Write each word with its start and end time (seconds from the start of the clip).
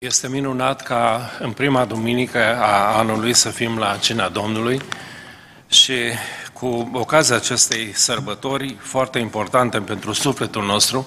Este 0.00 0.28
minunat 0.28 0.82
ca 0.82 1.30
în 1.38 1.52
prima 1.52 1.84
duminică 1.84 2.56
a 2.56 2.96
anului 2.98 3.34
să 3.34 3.48
fim 3.48 3.78
la 3.78 3.96
Cina 3.96 4.28
Domnului 4.28 4.80
și 5.68 5.94
cu 6.52 6.90
ocazia 6.92 7.36
acestei 7.36 7.92
sărbători 7.94 8.76
foarte 8.80 9.18
importante 9.18 9.78
pentru 9.78 10.12
sufletul 10.12 10.64
nostru, 10.64 11.06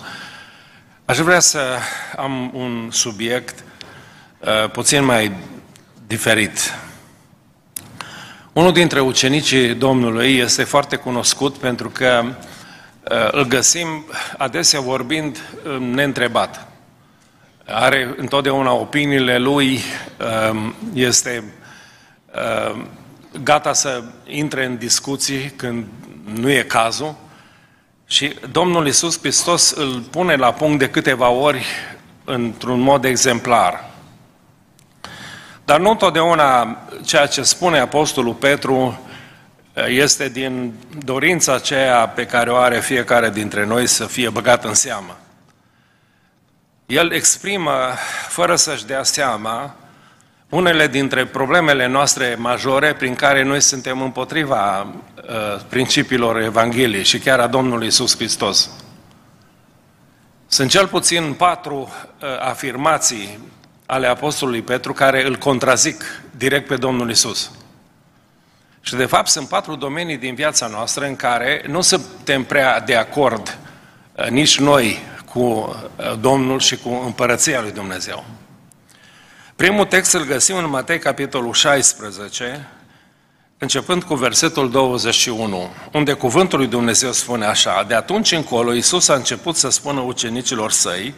aș 1.06 1.18
vrea 1.18 1.40
să 1.40 1.78
am 2.16 2.52
un 2.54 2.90
subiect 2.92 3.64
uh, 4.40 4.70
puțin 4.72 5.04
mai 5.04 5.32
diferit. 6.08 6.74
Unul 8.54 8.74
dintre 8.74 9.00
ucenicii 9.00 9.74
Domnului 9.74 10.38
este 10.38 10.64
foarte 10.64 10.96
cunoscut 10.96 11.58
pentru 11.58 11.90
că 11.90 12.24
uh, 12.24 13.28
îl 13.32 13.46
găsim 13.46 14.06
adesea 14.38 14.80
vorbind 14.80 15.38
uh, 15.38 15.78
neîntrebat 15.80 16.71
are 17.74 18.14
întotdeauna 18.18 18.72
opiniile 18.72 19.38
lui, 19.38 19.80
um, 20.52 20.76
este 20.94 21.44
um, 22.74 22.88
gata 23.44 23.74
să 23.74 24.04
intre 24.26 24.66
în 24.66 24.78
discuții 24.78 25.54
când 25.56 25.86
nu 26.40 26.50
e 26.50 26.62
cazul 26.62 27.16
și 28.06 28.36
Domnul 28.52 28.88
Isus 28.88 29.20
Hristos 29.20 29.72
îl 29.72 30.00
pune 30.00 30.36
la 30.36 30.54
punct 30.54 30.80
de 30.80 30.90
câteva 30.90 31.30
ori 31.30 31.66
într-un 32.24 32.80
mod 32.80 33.06
exemplar. 33.06 33.90
Dar 35.66 35.80
nu 35.80 35.90
întotdeauna 35.90 36.78
ceea 37.06 37.26
ce 37.26 37.44
spune 37.44 37.80
Apostolul 37.80 38.34
Petru 38.34 39.00
este 39.88 40.30
din 40.30 40.74
dorința 41.04 41.54
aceea 41.54 42.08
pe 42.08 42.26
care 42.26 42.52
o 42.52 42.56
are 42.56 42.80
fiecare 42.80 43.30
dintre 43.30 43.66
noi 43.66 43.88
să 43.88 44.06
fie 44.06 44.30
băgat 44.30 44.66
în 44.66 44.74
seamă. 44.74 45.18
El 46.92 47.12
exprimă, 47.12 47.94
fără 48.28 48.56
să-și 48.56 48.86
dea 48.86 49.04
seama, 49.04 49.76
unele 50.50 50.88
dintre 50.88 51.26
problemele 51.26 51.88
noastre 51.88 52.36
majore 52.38 52.94
prin 52.94 53.16
care 53.16 53.44
noi 53.44 53.62
suntem 53.62 54.02
împotriva 54.02 54.82
uh, 54.82 55.62
principiilor 55.70 56.42
Evangheliei 56.42 57.04
și 57.04 57.20
chiar 57.20 57.40
a 57.40 57.48
Domnului 57.48 57.88
Isus 57.88 58.16
Hristos. 58.16 58.70
Sunt 60.48 60.70
cel 60.70 60.88
puțin 60.88 61.34
patru 61.34 61.78
uh, 61.80 62.28
afirmații 62.40 63.40
ale 63.86 64.08
Apostolului 64.08 64.62
Petru 64.62 64.94
care 64.94 65.26
îl 65.26 65.36
contrazic 65.36 66.04
direct 66.38 66.68
pe 66.68 66.76
Domnul 66.76 67.10
Isus. 67.10 67.52
Și 68.82 68.96
de 68.96 69.06
fapt 69.06 69.28
sunt 69.28 69.48
patru 69.48 69.76
domenii 69.76 70.18
din 70.18 70.36
viața 70.36 70.68
noastră 70.68 71.06
în 71.06 71.16
care 71.16 71.64
nu 71.68 71.82
suntem 71.82 72.44
prea 72.44 72.80
de 72.80 72.96
acord 72.96 73.58
uh, 74.16 74.28
nici 74.28 74.60
noi 74.60 75.10
cu 75.34 75.40
uh, 75.40 76.20
Domnul 76.20 76.60
și 76.60 76.78
cu 76.78 77.02
împărăția 77.06 77.62
lui 77.62 77.72
Dumnezeu. 77.72 78.26
Primul 79.56 79.86
text 79.86 80.14
îl 80.14 80.26
găsim 80.26 80.56
în 80.56 80.70
Matei, 80.70 81.00
capitolul 81.00 81.54
16, 81.54 82.68
începând 83.58 84.04
cu 84.04 84.16
versetul 84.16 84.72
21, 84.72 85.70
unde 85.92 86.14
cuvântul 86.14 86.60
lui 86.60 86.68
Dumnezeu 86.68 87.12
spune 87.12 87.46
așa, 87.46 87.84
De 87.88 87.94
atunci 87.94 88.32
încolo, 88.32 88.74
Iisus 88.74 89.08
a 89.08 89.14
început 89.14 89.56
să 89.56 89.70
spună 89.70 90.00
ucenicilor 90.00 90.72
săi 90.72 91.14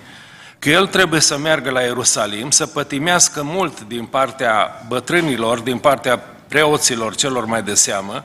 că 0.60 0.70
El 0.70 0.88
trebuie 0.88 1.20
să 1.20 1.38
meargă 1.38 1.70
la 1.70 1.82
Ierusalim, 1.82 2.52
să 2.52 2.66
pătimească 2.66 3.44
mult 3.44 3.82
din 3.82 4.06
partea 4.06 4.86
bătrânilor, 4.88 5.60
din 5.60 5.78
partea 5.78 6.18
preoților 6.48 7.16
celor 7.16 7.46
mai 7.46 7.64
de 7.64 7.74
seamă, 7.74 8.24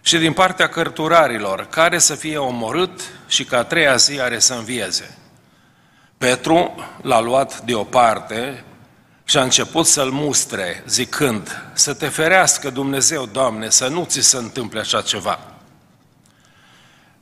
și 0.00 0.18
din 0.18 0.32
partea 0.32 0.68
cărturarilor, 0.68 1.66
care 1.70 1.98
să 1.98 2.14
fie 2.14 2.36
omorât 2.36 3.00
și 3.28 3.44
ca 3.44 3.58
a 3.58 3.64
treia 3.64 3.96
zi 3.96 4.20
are 4.20 4.38
să 4.38 4.54
învieze. 4.54 5.18
Petru 6.18 6.74
l-a 7.02 7.20
luat 7.20 7.60
deoparte 7.60 8.64
și 9.24 9.36
a 9.36 9.42
început 9.42 9.86
să-l 9.86 10.10
mustre, 10.10 10.82
zicând, 10.86 11.70
să 11.72 11.94
te 11.94 12.06
ferească 12.06 12.70
Dumnezeu, 12.70 13.26
Doamne, 13.26 13.68
să 13.68 13.88
nu 13.88 14.04
ți 14.04 14.20
se 14.20 14.36
întâmple 14.36 14.80
așa 14.80 15.00
ceva. 15.00 15.38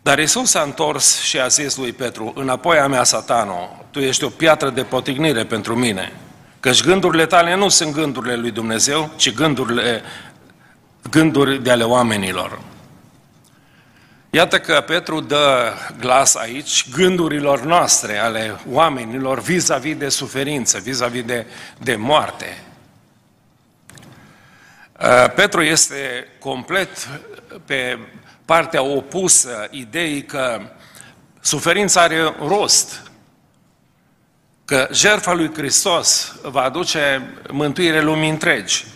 Dar 0.02 0.18
Isus 0.18 0.50
s-a 0.50 0.62
întors 0.62 1.20
și 1.20 1.40
a 1.40 1.46
zis 1.46 1.76
lui 1.76 1.92
Petru, 1.92 2.32
înapoi 2.36 2.78
a 2.78 2.86
mea, 2.86 3.04
satano, 3.04 3.84
tu 3.90 3.98
ești 3.98 4.24
o 4.24 4.28
piatră 4.28 4.70
de 4.70 4.82
potignire 4.82 5.44
pentru 5.44 5.74
mine, 5.76 6.12
căci 6.60 6.82
gândurile 6.82 7.26
tale 7.26 7.54
nu 7.54 7.68
sunt 7.68 7.92
gândurile 7.92 8.36
lui 8.36 8.50
Dumnezeu, 8.50 9.10
ci 9.16 9.34
gândurile, 9.34 10.02
gânduri 11.10 11.62
de 11.62 11.70
ale 11.70 11.84
oamenilor. 11.84 12.60
Iată 14.38 14.60
că 14.60 14.80
Petru 14.80 15.20
dă 15.20 15.72
glas 15.98 16.34
aici 16.34 16.90
gândurilor 16.90 17.60
noastre, 17.60 18.18
ale 18.18 18.60
oamenilor, 18.70 19.40
vis-a-vis 19.40 19.96
de 19.96 20.08
suferință, 20.08 20.78
vis-a-vis 20.78 21.24
de, 21.24 21.46
de 21.78 21.96
moarte. 21.96 22.62
Uh, 25.00 25.32
Petru 25.34 25.62
este 25.62 26.28
complet 26.38 27.08
pe 27.64 27.98
partea 28.44 28.82
opusă 28.82 29.68
ideii 29.70 30.24
că 30.24 30.60
suferința 31.40 32.00
are 32.00 32.34
rost, 32.46 33.02
că 34.64 34.88
jertfa 34.92 35.32
lui 35.32 35.54
Hristos 35.54 36.34
va 36.42 36.62
aduce 36.62 37.34
mântuire 37.50 38.02
lumii 38.02 38.30
întregi. 38.30 38.86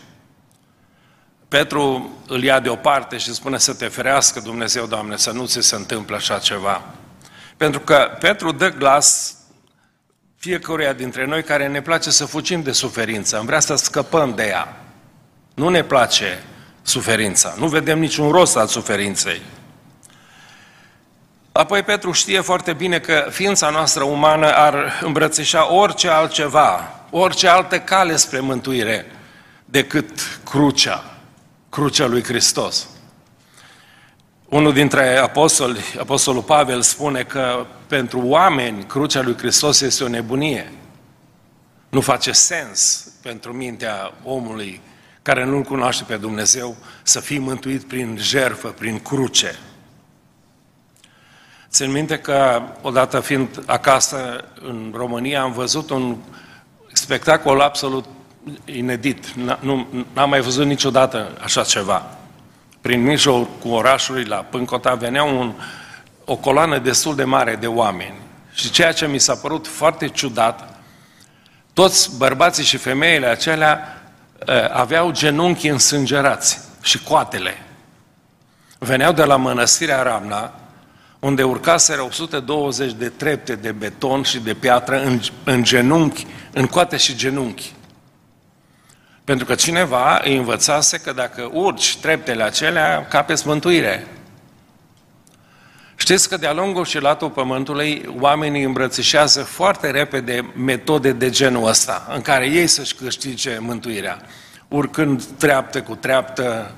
Petru 1.52 2.10
îl 2.26 2.42
ia 2.42 2.60
deoparte 2.60 3.16
și 3.16 3.34
spune 3.34 3.58
să 3.58 3.74
te 3.74 3.86
ferească 3.86 4.40
Dumnezeu, 4.40 4.86
Doamne, 4.86 5.16
să 5.16 5.30
nu 5.30 5.46
ți 5.46 5.60
se 5.60 5.74
întâmple 5.74 6.16
așa 6.16 6.38
ceva. 6.38 6.82
Pentru 7.56 7.80
că 7.80 8.16
Petru 8.20 8.52
dă 8.52 8.68
glas 8.68 9.34
fiecăruia 10.36 10.92
dintre 10.92 11.26
noi 11.26 11.42
care 11.42 11.68
ne 11.68 11.82
place 11.82 12.10
să 12.10 12.24
fugim 12.24 12.62
de 12.62 12.72
suferință, 12.72 13.38
am 13.38 13.46
vrea 13.46 13.60
să 13.60 13.74
scăpăm 13.74 14.34
de 14.34 14.46
ea. 14.46 14.76
Nu 15.54 15.68
ne 15.68 15.82
place 15.82 16.42
suferința, 16.82 17.54
nu 17.58 17.66
vedem 17.66 17.98
niciun 17.98 18.30
rost 18.30 18.56
al 18.56 18.66
suferinței. 18.66 19.42
Apoi 21.52 21.82
Petru 21.82 22.12
știe 22.12 22.40
foarte 22.40 22.72
bine 22.72 22.98
că 22.98 23.26
ființa 23.30 23.70
noastră 23.70 24.02
umană 24.04 24.54
ar 24.54 25.00
îmbrățișa 25.02 25.72
orice 25.72 26.08
altceva, 26.08 27.00
orice 27.10 27.48
altă 27.48 27.80
cale 27.80 28.16
spre 28.16 28.40
mântuire 28.40 29.06
decât 29.64 30.40
crucea 30.44 31.11
crucea 31.72 32.06
lui 32.06 32.22
Hristos. 32.22 32.88
Unul 34.48 34.72
dintre 34.72 35.16
apostoli, 35.16 35.80
apostolul 35.98 36.42
Pavel, 36.42 36.82
spune 36.82 37.22
că 37.22 37.66
pentru 37.86 38.20
oameni 38.26 38.84
crucea 38.84 39.22
lui 39.22 39.36
Hristos 39.36 39.80
este 39.80 40.04
o 40.04 40.08
nebunie. 40.08 40.72
Nu 41.88 42.00
face 42.00 42.32
sens 42.32 43.08
pentru 43.22 43.52
mintea 43.52 44.12
omului 44.24 44.80
care 45.22 45.44
nu-L 45.44 45.62
cunoaște 45.62 46.04
pe 46.04 46.16
Dumnezeu 46.16 46.76
să 47.02 47.20
fie 47.20 47.38
mântuit 47.38 47.82
prin 47.82 48.16
jerfă, 48.20 48.68
prin 48.68 48.98
cruce. 48.98 49.58
Țin 51.68 51.90
minte 51.90 52.18
că 52.18 52.62
odată 52.82 53.20
fiind 53.20 53.62
acasă 53.66 54.44
în 54.60 54.92
România 54.94 55.42
am 55.42 55.52
văzut 55.52 55.90
un 55.90 56.16
spectacol 56.92 57.60
absolut 57.60 58.04
inedit. 58.64 59.34
Nu, 59.60 59.86
n-am 60.12 60.28
mai 60.28 60.40
văzut 60.40 60.66
niciodată 60.66 61.38
așa 61.42 61.62
ceva. 61.62 62.06
Prin 62.80 63.02
mijlocul 63.02 63.70
orașului 63.70 64.24
la 64.24 64.36
Pâncota 64.36 64.94
venea 64.94 65.22
un, 65.22 65.52
o 66.24 66.36
coloană 66.36 66.78
destul 66.78 67.14
de 67.14 67.24
mare 67.24 67.56
de 67.56 67.66
oameni. 67.66 68.14
Și 68.52 68.70
ceea 68.70 68.92
ce 68.92 69.06
mi 69.06 69.18
s-a 69.18 69.34
părut 69.34 69.66
foarte 69.66 70.08
ciudat, 70.08 70.80
toți 71.72 72.16
bărbații 72.16 72.64
și 72.64 72.76
femeile 72.76 73.26
acelea 73.26 74.02
uh, 74.48 74.54
aveau 74.70 75.10
genunchi 75.10 75.68
însângerați 75.68 76.60
și 76.82 77.02
coatele. 77.02 77.54
Veneau 78.78 79.12
de 79.12 79.24
la 79.24 79.36
mănăstirea 79.36 80.02
Ramna, 80.02 80.52
unde 81.18 81.42
urcaseră 81.42 82.02
120 82.02 82.92
de 82.92 83.08
trepte 83.08 83.54
de 83.54 83.72
beton 83.72 84.22
și 84.22 84.38
de 84.38 84.54
piatră 84.54 85.02
în, 85.02 85.20
în 85.44 85.62
genunchi, 85.62 86.26
în 86.52 86.66
coate 86.66 86.96
și 86.96 87.16
genunchi. 87.16 87.72
Pentru 89.24 89.46
că 89.46 89.54
cineva 89.54 90.20
îi 90.24 90.36
învățase 90.36 90.98
că 90.98 91.12
dacă 91.12 91.50
urci 91.52 91.96
treptele 91.96 92.42
acelea, 92.42 93.06
capeți 93.08 93.46
mântuire. 93.46 94.06
Știți 95.96 96.28
că 96.28 96.36
de-a 96.36 96.52
lungul 96.52 96.84
și 96.84 97.00
latul 97.00 97.30
pământului 97.30 98.14
oamenii 98.20 98.62
îmbrățișează 98.62 99.42
foarte 99.42 99.90
repede 99.90 100.52
metode 100.56 101.12
de 101.12 101.30
genul 101.30 101.68
ăsta, 101.68 102.06
în 102.14 102.20
care 102.20 102.46
ei 102.46 102.66
să-și 102.66 102.94
câștige 102.94 103.58
mântuirea, 103.58 104.20
urcând 104.68 105.24
treaptă 105.24 105.82
cu 105.82 105.94
treaptă, 105.94 106.74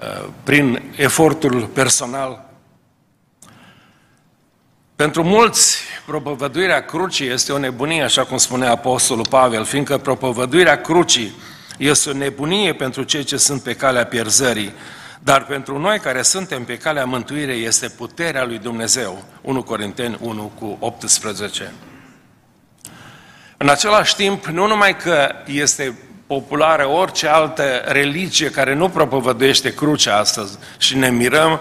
uh, 0.00 0.28
prin 0.42 0.82
efortul 0.96 1.66
personal. 1.66 2.44
Pentru 4.96 5.22
mulți, 5.22 5.78
propovăduirea 6.06 6.84
crucii 6.84 7.28
este 7.28 7.52
o 7.52 7.58
nebunie, 7.58 8.02
așa 8.02 8.24
cum 8.24 8.36
spunea 8.36 8.70
Apostolul 8.70 9.26
Pavel, 9.30 9.64
fiindcă 9.64 9.98
propovăduirea 9.98 10.80
crucii 10.80 11.32
este 11.78 12.10
o 12.10 12.12
nebunie 12.12 12.74
pentru 12.74 13.02
cei 13.02 13.24
ce 13.24 13.36
sunt 13.36 13.62
pe 13.62 13.74
calea 13.74 14.06
pierzării, 14.06 14.72
dar 15.20 15.44
pentru 15.44 15.78
noi 15.78 15.98
care 15.98 16.22
suntem 16.22 16.64
pe 16.64 16.76
calea 16.76 17.04
mântuirii 17.04 17.64
este 17.64 17.88
puterea 17.88 18.44
lui 18.44 18.58
Dumnezeu. 18.58 19.24
1 19.40 19.62
Corinteni 19.62 20.18
1 20.20 20.52
cu 20.58 20.76
18. 20.80 21.72
În 23.56 23.68
același 23.68 24.16
timp, 24.16 24.46
nu 24.46 24.66
numai 24.66 24.96
că 24.96 25.28
este 25.46 25.98
populară 26.26 26.86
orice 26.88 27.26
altă 27.26 27.82
religie 27.86 28.50
care 28.50 28.74
nu 28.74 28.88
propovăduiește 28.88 29.74
crucea 29.74 30.16
astăzi 30.16 30.58
și 30.78 30.96
ne 30.96 31.10
mirăm 31.10 31.60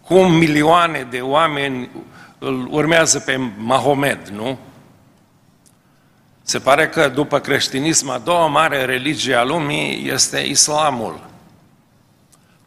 cum 0.00 0.32
milioane 0.32 1.06
de 1.10 1.20
oameni 1.20 1.90
îl 2.38 2.68
urmează 2.70 3.18
pe 3.18 3.50
Mahomed, 3.56 4.28
nu? 4.28 4.58
Se 6.48 6.58
pare 6.58 6.88
că 6.88 7.08
după 7.08 7.38
creștinism, 7.38 8.08
a 8.08 8.18
doua 8.18 8.46
mare 8.46 8.84
religie 8.84 9.34
a 9.34 9.42
lumii 9.42 10.10
este 10.10 10.38
islamul. 10.38 11.20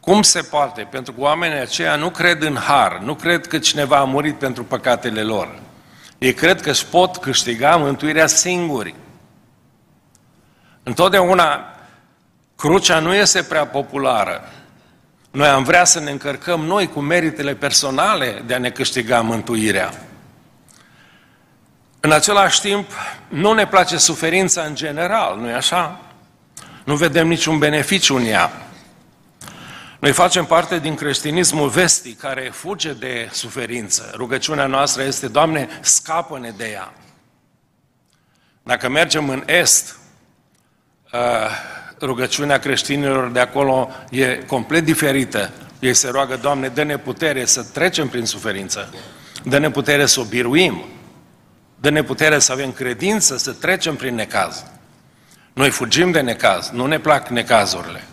Cum 0.00 0.22
se 0.22 0.40
poate? 0.40 0.86
Pentru 0.90 1.12
că 1.12 1.20
oamenii 1.20 1.58
aceia 1.58 1.96
nu 1.96 2.10
cred 2.10 2.42
în 2.42 2.56
har, 2.56 2.98
nu 2.98 3.14
cred 3.14 3.46
că 3.46 3.58
cineva 3.58 3.96
a 3.96 4.04
murit 4.04 4.38
pentru 4.38 4.64
păcatele 4.64 5.22
lor. 5.22 5.58
Ei 6.18 6.34
cred 6.34 6.60
că 6.60 6.70
își 6.70 6.86
pot 6.86 7.16
câștiga 7.16 7.76
mântuirea 7.76 8.26
singuri. 8.26 8.94
Întotdeauna 10.82 11.74
crucea 12.56 12.98
nu 12.98 13.14
este 13.14 13.42
prea 13.42 13.66
populară. 13.66 14.52
Noi 15.30 15.48
am 15.48 15.62
vrea 15.62 15.84
să 15.84 16.00
ne 16.00 16.10
încărcăm 16.10 16.60
noi 16.60 16.88
cu 16.88 17.00
meritele 17.00 17.54
personale 17.54 18.42
de 18.46 18.54
a 18.54 18.58
ne 18.58 18.70
câștiga 18.70 19.20
mântuirea. 19.20 20.09
În 22.00 22.12
același 22.12 22.60
timp, 22.60 22.90
nu 23.28 23.52
ne 23.52 23.66
place 23.66 23.96
suferința 23.96 24.62
în 24.62 24.74
general, 24.74 25.38
nu-i 25.38 25.52
așa? 25.52 26.00
Nu 26.84 26.96
vedem 26.96 27.28
niciun 27.28 27.58
beneficiu 27.58 28.16
în 28.16 28.24
ea. 28.24 28.52
Noi 29.98 30.12
facem 30.12 30.44
parte 30.44 30.78
din 30.78 30.94
creștinismul 30.94 31.68
vestic 31.68 32.20
care 32.20 32.50
fuge 32.52 32.92
de 32.92 33.28
suferință. 33.32 34.12
Rugăciunea 34.14 34.66
noastră 34.66 35.02
este, 35.02 35.28
Doamne, 35.28 35.68
scapă-ne 35.80 36.52
de 36.56 36.68
ea. 36.70 36.92
Dacă 38.62 38.88
mergem 38.88 39.28
în 39.28 39.42
Est, 39.46 39.96
uh, 41.12 41.20
rugăciunea 42.00 42.58
creștinilor 42.58 43.30
de 43.30 43.40
acolo 43.40 43.90
e 44.10 44.36
complet 44.46 44.84
diferită. 44.84 45.50
Ei 45.78 45.94
se 45.94 46.08
roagă, 46.08 46.36
Doamne, 46.36 46.68
dă-ne 46.68 46.98
putere 46.98 47.44
să 47.44 47.62
trecem 47.62 48.08
prin 48.08 48.24
suferință, 48.24 48.94
dă-ne 49.44 49.70
putere 49.70 50.06
să 50.06 50.20
o 50.20 50.24
biruim, 50.24 50.84
dă-ne 51.80 52.02
putere 52.02 52.38
să 52.38 52.52
avem 52.52 52.72
credință, 52.72 53.36
să 53.36 53.52
trecem 53.52 53.96
prin 53.96 54.14
necaz. 54.14 54.64
Noi 55.52 55.70
fugim 55.70 56.10
de 56.10 56.20
necaz, 56.20 56.70
nu 56.70 56.86
ne 56.86 56.98
plac 56.98 57.28
necazurile. 57.28 58.04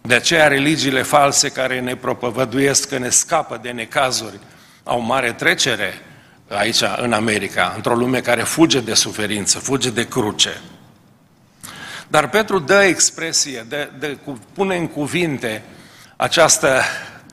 De 0.00 0.14
aceea 0.14 0.48
religiile 0.48 1.02
false 1.02 1.48
care 1.48 1.80
ne 1.80 1.96
propovăduiesc 1.96 2.88
că 2.88 2.98
ne 2.98 3.08
scapă 3.08 3.58
de 3.62 3.70
necazuri 3.70 4.38
au 4.84 5.00
mare 5.00 5.32
trecere 5.32 5.94
aici 6.48 6.82
în 6.96 7.12
America, 7.12 7.72
într-o 7.76 7.94
lume 7.94 8.20
care 8.20 8.42
fuge 8.42 8.80
de 8.80 8.94
suferință, 8.94 9.58
fuge 9.58 9.90
de 9.90 10.08
cruce. 10.08 10.60
Dar 12.08 12.28
Petru 12.28 12.58
dă 12.58 12.82
expresie, 12.82 13.66
de, 13.68 13.90
de, 13.98 14.18
pune 14.52 14.76
în 14.76 14.86
cuvinte 14.86 15.62
această 16.16 16.82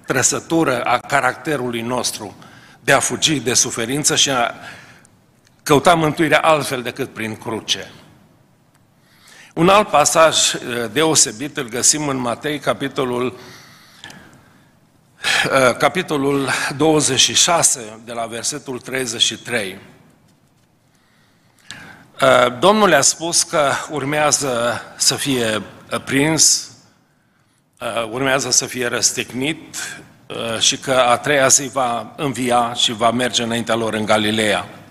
trăsătură 0.07 0.81
a 0.81 0.97
caracterului 0.97 1.81
nostru 1.81 2.35
de 2.79 2.91
a 2.91 2.99
fugi 2.99 3.39
de 3.39 3.53
suferință 3.53 4.15
și 4.15 4.29
a 4.29 4.53
căuta 5.65 5.93
mântuirea 5.93 6.39
altfel 6.39 6.81
decât 6.81 7.13
prin 7.13 7.35
cruce. 7.35 7.91
Un 9.53 9.69
alt 9.69 9.87
pasaj 9.87 10.53
uh, 10.53 10.61
deosebit 10.91 11.57
îl 11.57 11.69
găsim 11.69 12.07
în 12.07 12.17
Matei, 12.17 12.59
capitolul, 12.59 13.25
uh, 15.51 15.75
capitolul 15.77 16.49
26, 16.77 17.99
de 18.03 18.11
la 18.11 18.25
versetul 18.25 18.79
33. 18.79 19.79
Uh, 22.21 22.59
Domnul 22.59 22.89
le-a 22.89 23.01
spus 23.01 23.43
că 23.43 23.71
urmează 23.89 24.81
să 24.97 25.15
fie 25.15 25.61
prins, 26.05 26.69
urmează 28.11 28.51
să 28.51 28.65
fie 28.65 28.87
răstignit 28.87 29.75
și 30.59 30.77
că 30.77 30.91
a 30.91 31.17
treia 31.17 31.47
zi 31.47 31.67
va 31.67 32.13
învia 32.17 32.73
și 32.73 32.91
va 32.91 33.11
merge 33.11 33.43
înaintea 33.43 33.75
lor 33.75 33.93
în 33.93 34.05
Galileea. 34.05 34.84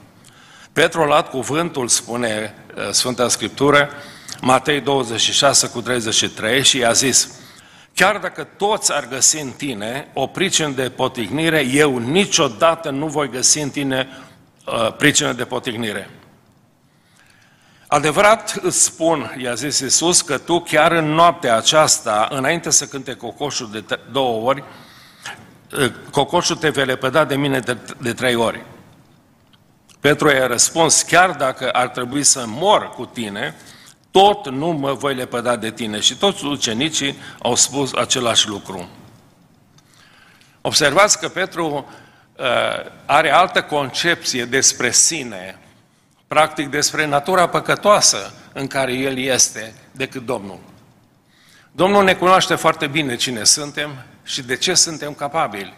Petru 0.74 1.00
a 1.00 1.06
luat 1.06 1.30
cuvântul, 1.30 1.88
spune 1.88 2.54
Sfânta 2.90 3.28
Scriptură, 3.28 3.90
Matei 4.40 4.80
26 4.80 5.68
cu 5.68 5.82
33 5.82 6.64
și 6.64 6.78
i-a 6.78 6.92
zis, 6.92 7.30
chiar 7.94 8.18
dacă 8.18 8.48
toți 8.56 8.92
ar 8.92 9.08
găsi 9.08 9.40
în 9.40 9.50
tine 9.50 10.10
o 10.12 10.26
pricină 10.26 10.68
de 10.68 10.90
potignire, 10.90 11.60
eu 11.60 11.98
niciodată 11.98 12.90
nu 12.90 13.06
voi 13.06 13.28
găsi 13.28 13.58
în 13.58 13.70
tine 13.70 14.08
uh, 14.66 14.92
pricină 14.96 15.32
de 15.32 15.44
potignire. 15.44 16.10
Adevărat 17.86 18.58
îți 18.62 18.82
spun, 18.82 19.34
i-a 19.38 19.54
zis 19.54 19.78
Iisus, 19.78 20.22
că 20.22 20.38
tu 20.38 20.60
chiar 20.60 20.92
în 20.92 21.12
noaptea 21.12 21.56
aceasta, 21.56 22.28
înainte 22.30 22.70
să 22.70 22.86
cânte 22.86 23.14
cocoșul 23.14 23.70
de 23.70 23.98
două 24.12 24.48
ori, 24.48 24.64
uh, 25.78 25.92
cocoșul 26.10 26.56
te 26.56 26.68
vei 26.68 26.84
lepăda 26.84 27.24
de 27.24 27.36
mine 27.36 27.58
de, 27.58 27.76
de 27.98 28.12
trei 28.12 28.34
ori. 28.34 28.64
Petru 30.04 30.30
i-a 30.30 30.46
răspuns, 30.46 31.02
chiar 31.02 31.30
dacă 31.30 31.70
ar 31.70 31.88
trebui 31.88 32.22
să 32.22 32.44
mor 32.46 32.90
cu 32.90 33.04
tine, 33.04 33.54
tot 34.10 34.48
nu 34.48 34.66
mă 34.66 34.92
voi 34.92 35.14
lepăda 35.14 35.56
de 35.56 35.70
tine. 35.70 36.00
Și 36.00 36.16
toți 36.16 36.44
ucenicii 36.44 37.18
au 37.42 37.54
spus 37.54 37.92
același 37.92 38.48
lucru. 38.48 38.88
Observați 40.60 41.18
că 41.18 41.28
Petru 41.28 41.86
uh, 42.36 42.44
are 43.06 43.32
altă 43.32 43.62
concepție 43.62 44.44
despre 44.44 44.90
sine, 44.90 45.58
practic 46.26 46.68
despre 46.68 47.06
natura 47.06 47.48
păcătoasă 47.48 48.34
în 48.52 48.66
care 48.66 48.92
el 48.92 49.18
este 49.18 49.74
decât 49.92 50.26
Domnul. 50.26 50.58
Domnul 51.72 52.04
ne 52.04 52.14
cunoaște 52.14 52.54
foarte 52.54 52.86
bine 52.86 53.16
cine 53.16 53.44
suntem 53.44 53.90
și 54.22 54.42
de 54.42 54.56
ce 54.56 54.74
suntem 54.74 55.14
capabili. 55.14 55.74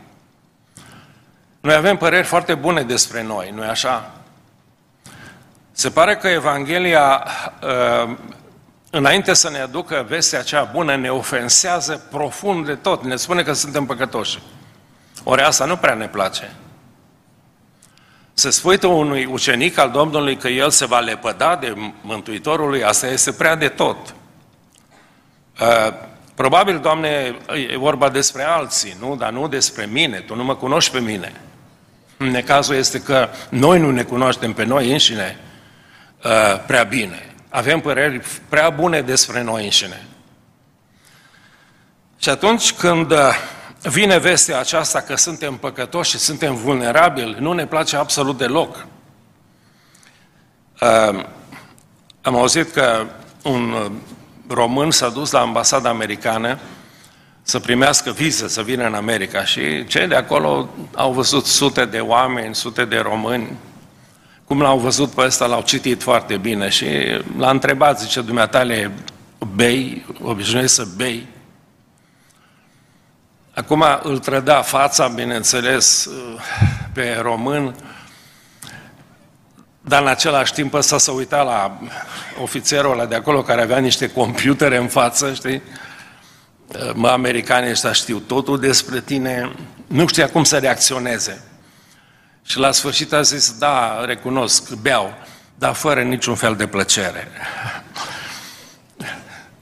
Noi 1.61 1.75
avem 1.75 1.96
păreri 1.96 2.26
foarte 2.26 2.55
bune 2.55 2.82
despre 2.82 3.23
noi, 3.23 3.50
nu-i 3.55 3.67
așa? 3.67 4.15
Se 5.78 5.90
pare 5.90 6.17
că 6.17 6.28
Evanghelia, 6.28 7.26
uh, 7.62 8.17
înainte 8.90 9.34
să 9.34 9.50
ne 9.50 9.58
aducă 9.58 10.05
vestea 10.08 10.43
cea 10.43 10.62
bună, 10.62 10.96
ne 10.96 11.11
ofensează 11.11 12.06
profund 12.11 12.67
de 12.67 12.75
tot. 12.75 13.05
Ne 13.05 13.17
spune 13.17 13.43
că 13.43 13.52
suntem 13.52 13.87
păcătoși. 13.87 14.38
Ori 15.25 15.43
asta 15.43 15.64
nu 15.64 15.76
prea 15.76 15.94
ne 15.94 16.08
place. 16.08 16.55
Să 18.34 18.50
spui 18.50 18.78
tu 18.78 18.90
unui 18.90 19.25
ucenic 19.25 19.78
al 19.78 19.90
Domnului 19.90 20.37
că 20.37 20.49
el 20.49 20.70
se 20.70 20.87
va 20.87 20.99
lepăda 20.99 21.56
de 21.56 21.93
Mântuitorului, 22.00 22.84
asta 22.84 23.06
este 23.06 23.32
prea 23.32 23.55
de 23.55 23.69
tot. 23.69 24.14
Uh, 25.61 25.92
probabil, 26.35 26.78
Doamne, 26.78 27.37
e 27.73 27.76
vorba 27.78 28.09
despre 28.09 28.42
alții, 28.42 28.97
nu? 29.00 29.16
Dar 29.16 29.33
nu 29.33 29.49
despre 29.49 29.85
mine. 29.85 30.18
Tu 30.18 30.35
nu 30.35 30.45
mă 30.45 30.54
cunoști 30.54 30.92
pe 30.92 31.00
mine. 31.00 31.33
Necazul 32.16 32.75
este 32.75 33.00
că 33.00 33.28
noi 33.49 33.78
nu 33.80 33.90
ne 33.90 34.02
cunoaștem 34.02 34.52
pe 34.52 34.64
noi 34.64 34.92
înșine 34.92 35.40
Uh, 36.25 36.64
prea 36.66 36.82
bine. 36.82 37.35
Avem 37.49 37.80
păreri 37.80 38.20
prea 38.49 38.70
bune 38.70 39.00
despre 39.00 39.42
noi 39.42 39.64
înșine. 39.64 40.06
Și 42.18 42.28
atunci 42.28 42.73
când 42.73 43.11
uh, 43.11 43.18
vine 43.82 44.18
vestea 44.18 44.58
aceasta 44.58 45.00
că 45.00 45.16
suntem 45.16 45.56
păcătoși 45.56 46.11
și 46.11 46.18
suntem 46.18 46.54
vulnerabili, 46.54 47.37
nu 47.38 47.52
ne 47.52 47.66
place 47.66 47.96
absolut 47.96 48.38
deloc. 48.38 48.87
Uh, 50.80 51.25
am 52.23 52.37
auzit 52.37 52.73
că 52.73 53.06
un 53.42 53.92
român 54.49 54.90
s-a 54.90 55.08
dus 55.08 55.30
la 55.30 55.40
ambasada 55.40 55.88
americană 55.88 56.58
să 57.42 57.58
primească 57.58 58.11
viză, 58.11 58.49
să 58.49 58.62
vină 58.62 58.87
în 58.87 58.94
America 58.94 59.44
și 59.44 59.85
cei 59.85 60.06
de 60.06 60.14
acolo 60.14 60.68
au 60.94 61.12
văzut 61.12 61.46
sute 61.46 61.85
de 61.85 62.00
oameni, 62.00 62.54
sute 62.54 62.85
de 62.85 62.99
români 62.99 63.56
cum 64.47 64.61
l-au 64.61 64.79
văzut 64.79 65.11
pe 65.11 65.21
ăsta, 65.21 65.47
l-au 65.47 65.62
citit 65.62 66.03
foarte 66.03 66.37
bine 66.37 66.69
și 66.69 66.87
l-a 67.37 67.50
întrebat, 67.50 68.00
zice, 68.00 68.21
dumneatale, 68.21 68.93
bei, 69.55 70.07
obișnuiești 70.23 70.75
să 70.75 70.87
bei? 70.97 71.26
Acum 73.55 73.85
îl 74.03 74.19
trăda 74.19 74.62
fața, 74.62 75.09
bineînțeles, 75.09 76.09
pe 76.93 77.19
român, 77.23 77.75
dar 79.81 80.03
în 80.03 80.09
același 80.09 80.53
timp 80.53 80.75
ăsta 80.75 80.99
să 80.99 81.11
uita 81.11 81.43
la 81.43 81.79
ofițerul 82.43 82.93
ăla 82.93 83.07
de 83.07 83.15
acolo 83.15 83.43
care 83.43 83.62
avea 83.62 83.79
niște 83.79 84.11
computere 84.11 84.76
în 84.76 84.88
față, 84.88 85.33
știi? 85.35 85.62
Mă, 86.95 87.09
americanii 87.09 87.71
ăștia 87.71 87.93
știu 87.93 88.19
totul 88.19 88.61
despre 88.61 89.00
tine, 89.00 89.53
nu 89.87 90.07
știa 90.07 90.29
cum 90.29 90.45
să 90.45 90.59
reacționeze. 90.59 91.43
Și 92.47 92.59
la 92.59 92.73
sfârșit 92.73 93.12
a 93.12 93.23
zis, 93.23 93.59
da, 93.59 94.05
recunosc, 94.05 94.75
beau, 94.75 95.15
dar 95.55 95.73
fără 95.73 96.03
niciun 96.03 96.35
fel 96.35 96.57
de 96.57 96.67
plăcere. 96.67 97.29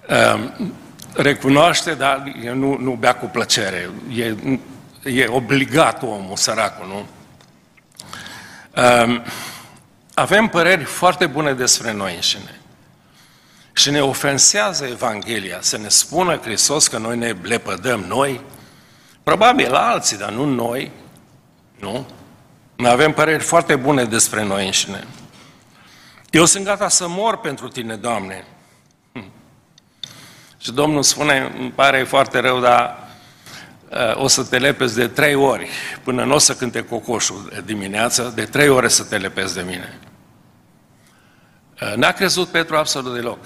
Ehm, 0.07 0.75
recunoaște, 1.15 1.95
dar 1.95 2.23
nu, 2.53 2.77
nu 2.77 2.93
bea 2.95 3.17
cu 3.17 3.27
plăcere. 3.27 3.91
E, 4.15 4.35
e 5.03 5.27
obligat 5.27 6.03
omul, 6.03 6.37
săracul, 6.37 6.87
nu? 6.87 7.07
Ehm, 8.83 9.25
avem 10.15 10.47
păreri 10.47 10.85
foarte 10.85 11.27
bune 11.27 11.53
despre 11.53 11.93
noi 11.93 12.15
înșine. 12.15 12.61
Și 13.73 13.91
ne 13.91 14.03
ofensează 14.03 14.85
Evanghelia 14.85 15.59
să 15.61 15.79
ne 15.79 15.89
spună 15.89 16.37
Hristos 16.37 16.89
că 16.89 16.99
noi 16.99 17.17
ne 17.17 17.35
lepădăm 17.43 18.01
noi, 18.01 18.41
probabil 19.23 19.75
alții, 19.75 20.17
dar 20.17 20.31
nu 20.31 20.45
noi, 20.45 20.91
nu? 21.79 22.07
Noi 22.85 22.93
avem 22.93 23.13
păreri 23.13 23.43
foarte 23.43 23.77
bune 23.77 24.05
despre 24.05 24.43
noi 24.43 24.65
înșine. 24.65 25.05
Eu 26.31 26.45
sunt 26.45 26.65
gata 26.65 26.89
să 26.89 27.09
mor 27.09 27.37
pentru 27.37 27.69
tine, 27.69 27.97
Doamne. 27.97 28.45
Hm. 29.13 29.31
Și 30.59 30.73
Domnul 30.73 31.03
spune, 31.03 31.53
îmi 31.59 31.71
pare 31.71 32.03
foarte 32.03 32.39
rău, 32.39 32.61
dar 32.61 33.09
uh, 33.89 34.23
o 34.23 34.29
să 34.29 34.45
te 34.45 34.59
lepezi 34.59 34.95
de 34.95 35.09
trei 35.09 35.35
ori, 35.35 35.69
până 36.03 36.25
nu 36.25 36.35
o 36.35 36.39
să 36.39 36.55
cânte 36.55 36.85
cocoșul 36.85 37.63
dimineața, 37.65 38.29
de 38.29 38.45
trei 38.45 38.69
ore 38.69 38.89
să 38.89 39.05
te 39.05 39.17
lepezi 39.17 39.55
de 39.55 39.63
mine. 39.63 39.99
Uh, 41.83 41.95
n-a 41.95 42.13
crezut 42.13 42.49
Petru 42.49 42.77
absolut 42.77 43.15
deloc. 43.15 43.39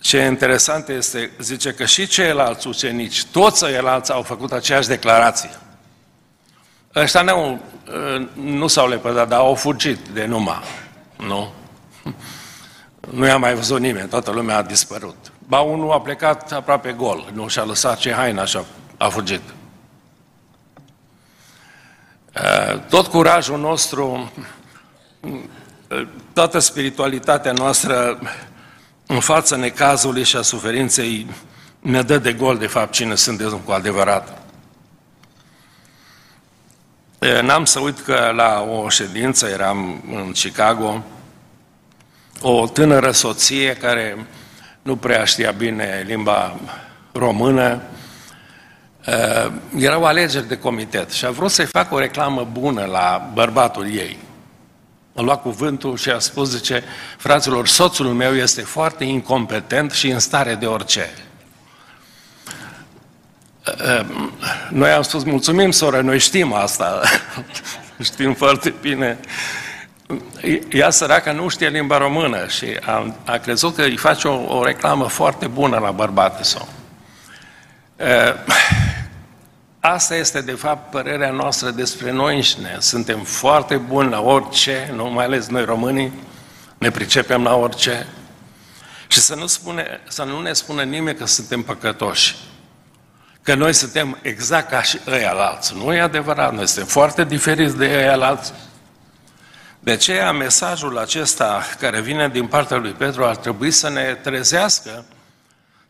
Ce 0.00 0.18
interesant 0.18 0.88
este, 0.88 1.30
zice 1.38 1.72
că 1.72 1.84
și 1.84 2.06
ceilalți 2.06 2.66
ucenici, 2.66 3.24
toți 3.24 3.64
ceilalți 3.64 4.12
au 4.12 4.22
făcut 4.22 4.52
aceeași 4.52 4.88
declarație. 4.88 5.50
Ăștia 6.96 7.22
nu, 7.22 7.60
uh, 7.86 8.28
nu 8.34 8.66
s-au 8.66 8.88
lepădat, 8.88 9.28
dar 9.28 9.38
au 9.38 9.54
fugit 9.54 9.98
de 9.98 10.24
numai. 10.24 10.62
Nu? 11.16 11.52
Nu 13.10 13.26
i-a 13.26 13.36
mai 13.36 13.54
văzut 13.54 13.80
nimeni, 13.80 14.08
toată 14.08 14.30
lumea 14.30 14.56
a 14.56 14.62
dispărut. 14.62 15.16
Ba 15.38 15.60
unul 15.60 15.92
a 15.92 16.00
plecat 16.00 16.52
aproape 16.52 16.92
gol, 16.92 17.30
nu 17.32 17.48
și-a 17.48 17.64
lăsat 17.64 17.98
ce 17.98 18.12
haina 18.12 18.44
și 18.44 18.56
a, 18.56 18.64
a 18.96 19.08
fugit. 19.08 19.42
Uh, 22.34 22.80
tot 22.88 23.06
curajul 23.06 23.58
nostru, 23.58 24.32
toată 26.32 26.58
spiritualitatea 26.58 27.52
noastră 27.52 28.18
în 29.06 29.20
fața 29.20 29.56
necazului 29.56 30.24
și 30.24 30.36
a 30.36 30.42
suferinței 30.42 31.26
ne 31.80 32.02
dă 32.02 32.18
de 32.18 32.32
gol, 32.32 32.58
de 32.58 32.66
fapt, 32.66 32.92
cine 32.92 33.14
suntem 33.14 33.60
cu 33.64 33.72
adevărat. 33.72 34.43
N-am 37.42 37.64
să 37.64 37.80
uit 37.80 38.00
că 38.00 38.32
la 38.34 38.66
o 38.70 38.88
ședință, 38.88 39.46
eram 39.46 40.02
în 40.10 40.32
Chicago, 40.32 41.04
o 42.40 42.66
tânără 42.66 43.10
soție 43.10 43.74
care 43.74 44.26
nu 44.82 44.96
prea 44.96 45.24
știa 45.24 45.50
bine 45.50 46.04
limba 46.06 46.56
română, 47.12 47.82
erau 49.76 50.04
alegeri 50.04 50.48
de 50.48 50.58
comitet 50.58 51.10
și 51.10 51.24
a 51.24 51.30
vrut 51.30 51.50
să-i 51.50 51.66
facă 51.66 51.94
o 51.94 51.98
reclamă 51.98 52.48
bună 52.52 52.84
la 52.84 53.30
bărbatul 53.34 53.94
ei. 53.94 54.18
A 55.14 55.20
luat 55.20 55.42
cuvântul 55.42 55.96
și 55.96 56.10
a 56.10 56.18
spus, 56.18 56.50
zice, 56.50 56.84
fraților, 57.18 57.66
soțul 57.66 58.06
meu 58.06 58.34
este 58.34 58.60
foarte 58.60 59.04
incompetent 59.04 59.90
și 59.90 60.08
în 60.08 60.18
stare 60.18 60.54
de 60.54 60.66
orice. 60.66 61.10
Noi 64.68 64.90
am 64.90 65.02
spus, 65.02 65.24
mulțumim, 65.24 65.70
soră, 65.70 66.00
noi 66.00 66.18
știm 66.18 66.52
asta. 66.52 67.00
știm 68.02 68.34
foarte 68.34 68.74
bine. 68.80 69.18
Ea 70.70 70.90
săracă 70.90 71.32
nu 71.32 71.48
știe 71.48 71.68
limba 71.68 71.98
română 71.98 72.46
și 72.46 72.66
a, 72.80 73.14
a 73.24 73.36
crezut 73.36 73.74
că 73.74 73.82
îi 73.82 73.96
face 73.96 74.28
o, 74.28 74.58
o 74.58 74.64
reclamă 74.64 75.08
foarte 75.08 75.46
bună 75.46 75.78
la 75.78 75.90
bărbatul 75.90 76.44
său. 76.44 76.68
Asta 79.80 80.14
este, 80.14 80.40
de 80.40 80.52
fapt, 80.52 80.90
părerea 80.90 81.30
noastră 81.30 81.70
despre 81.70 82.10
noi 82.10 82.34
înșine. 82.34 82.76
Suntem 82.80 83.20
foarte 83.20 83.76
buni 83.76 84.10
la 84.10 84.20
orice, 84.20 84.90
nu 84.94 85.10
mai 85.10 85.24
ales 85.24 85.46
noi 85.46 85.64
românii, 85.64 86.12
ne 86.78 86.90
pricepem 86.90 87.42
la 87.42 87.54
orice. 87.54 88.06
Și 89.06 89.18
să 89.18 89.34
nu, 89.34 89.46
spune, 89.46 90.00
să 90.08 90.22
nu 90.22 90.40
ne 90.40 90.52
spună 90.52 90.82
nimeni 90.82 91.16
că 91.16 91.26
suntem 91.26 91.62
păcătoși. 91.62 92.36
Că 93.44 93.54
noi 93.54 93.72
suntem 93.72 94.18
exact 94.22 94.70
ca 94.70 94.82
și 94.82 94.98
ăia 95.06 95.32
alții. 95.32 95.76
Nu 95.84 95.94
e 95.94 96.00
adevărat, 96.00 96.52
noi 96.52 96.66
suntem 96.66 96.86
foarte 96.86 97.24
diferiți 97.24 97.76
de 97.76 97.84
ăia 97.84 98.26
alții. 98.26 98.54
De 99.80 99.90
aceea, 99.90 100.32
mesajul 100.32 100.98
acesta 100.98 101.62
care 101.80 102.00
vine 102.00 102.28
din 102.28 102.46
partea 102.46 102.76
lui 102.76 102.92
Petru 102.92 103.24
ar 103.24 103.36
trebui 103.36 103.70
să 103.70 103.88
ne 103.88 104.18
trezească 104.22 105.04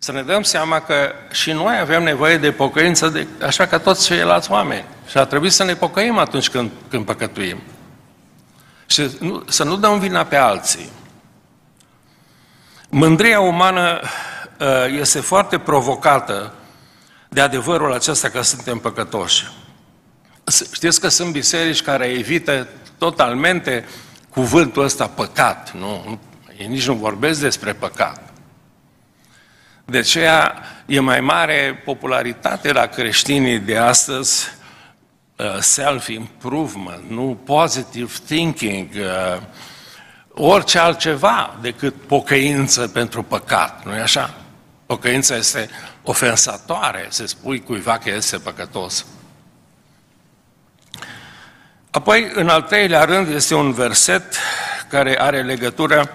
să 0.05 0.13
ne 0.13 0.23
dăm 0.23 0.43
seama 0.43 0.81
că 0.81 1.13
și 1.33 1.53
noi 1.53 1.79
avem 1.79 2.03
nevoie 2.03 2.37
de 2.37 2.53
pocăință, 2.53 3.09
de, 3.09 3.27
așa 3.45 3.67
ca 3.67 3.79
toți 3.79 4.07
ceilalți 4.07 4.51
oameni. 4.51 4.85
Și 5.09 5.19
ar 5.19 5.25
trebui 5.25 5.51
să 5.51 5.65
ne 5.65 5.75
pocăim 5.75 6.19
atunci 6.19 6.49
când, 6.49 6.71
când 6.89 7.05
păcătuim. 7.05 7.63
Și 8.87 9.11
nu, 9.21 9.45
să 9.49 9.65
nu 9.65 9.77
dăm 9.77 9.99
vina 9.99 10.25
pe 10.25 10.37
alții. 10.37 10.89
Mândria 12.89 13.41
umană 13.41 14.01
uh, 14.61 14.99
este 14.99 15.21
foarte 15.21 15.59
provocată 15.59 16.53
de 17.35 17.41
adevărul 17.41 17.93
acesta 17.93 18.29
că 18.29 18.43
suntem 18.43 18.79
păcătoși. 18.79 19.47
Știți 20.73 21.00
că 21.00 21.09
sunt 21.09 21.33
biserici 21.33 21.83
care 21.83 22.07
evită 22.07 22.69
totalmente 22.99 23.85
cuvântul 24.31 24.85
ăsta 24.85 25.07
păcat, 25.07 25.73
nu? 25.73 26.19
Ei 26.59 26.67
nici 26.67 26.87
nu 26.87 26.95
vorbesc 26.95 27.41
despre 27.41 27.73
păcat. 27.73 28.33
De 29.85 29.99
aceea 29.99 30.62
e 30.87 31.00
mai 31.00 31.21
mare 31.21 31.83
popularitate 31.85 32.73
la 32.73 32.87
creștinii 32.87 33.59
de 33.59 33.76
astăzi 33.76 34.47
uh, 35.37 35.59
self-improvement, 35.59 37.11
nu 37.11 37.38
positive 37.45 38.12
thinking, 38.26 38.88
uh, 38.95 39.43
orice 40.35 40.79
altceva 40.79 41.57
decât 41.61 41.95
pocăință 42.07 42.88
pentru 42.88 43.23
păcat, 43.23 43.85
nu-i 43.85 44.00
așa? 44.00 44.35
Pocăința 44.87 45.37
este 45.37 45.71
ofensatoare, 46.05 47.07
să 47.09 47.27
spui 47.27 47.63
cuiva 47.63 47.99
că 47.99 48.11
este 48.11 48.37
păcătos. 48.37 49.07
Apoi, 51.91 52.31
în 52.35 52.49
al 52.49 52.63
treilea 52.63 53.05
rând, 53.05 53.29
este 53.29 53.55
un 53.55 53.73
verset 53.73 54.37
care 54.89 55.21
are 55.21 55.43
legătură 55.43 56.11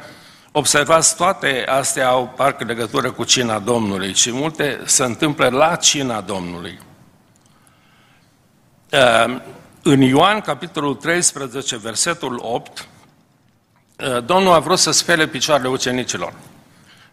Observați, 0.51 1.15
toate 1.15 1.63
astea 1.67 2.07
au 2.07 2.33
parcă 2.35 2.63
legătură 2.63 3.11
cu 3.11 3.23
cina 3.23 3.59
Domnului 3.59 4.13
și 4.13 4.31
multe 4.31 4.81
se 4.85 5.03
întâmplă 5.03 5.49
la 5.49 5.75
cina 5.75 6.21
Domnului. 6.21 6.79
Ehm, 8.89 9.41
în 9.83 10.01
Ioan, 10.01 10.41
capitolul 10.41 10.95
13, 10.95 11.77
versetul 11.77 12.39
8, 12.43 12.87
ehm, 13.95 14.25
Domnul 14.25 14.53
a 14.53 14.59
vrut 14.59 14.79
să 14.79 14.91
spele 14.91 15.27
picioarele 15.27 15.69
ucenicilor. 15.69 16.33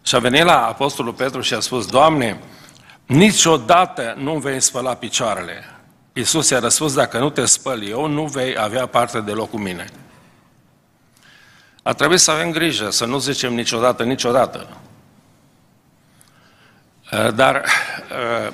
Și 0.03 0.15
a 0.15 0.19
venit 0.19 0.43
la 0.43 0.67
Apostolul 0.67 1.13
Petru 1.13 1.41
și 1.41 1.55
a 1.55 1.61
spus, 1.61 1.87
Doamne, 1.87 2.41
niciodată 3.07 4.15
nu 4.19 4.39
vei 4.39 4.61
spăla 4.61 4.95
picioarele. 4.95 5.65
Iisus 6.13 6.51
i-a 6.51 6.59
răspuns, 6.59 6.95
dacă 6.95 7.19
nu 7.19 7.31
te 7.31 7.45
spăl 7.45 7.89
eu, 7.89 8.07
nu 8.07 8.25
vei 8.25 8.59
avea 8.59 8.87
parte 8.87 9.21
deloc 9.21 9.51
cu 9.51 9.59
mine. 9.59 9.87
A 11.83 11.93
trebuit 11.93 12.21
să 12.21 12.31
avem 12.31 12.51
grijă, 12.51 12.91
să 12.91 13.05
nu 13.05 13.19
zicem 13.19 13.55
niciodată, 13.55 14.03
niciodată. 14.03 14.67
Uh, 17.13 17.35
dar 17.35 17.65
uh, 18.45 18.53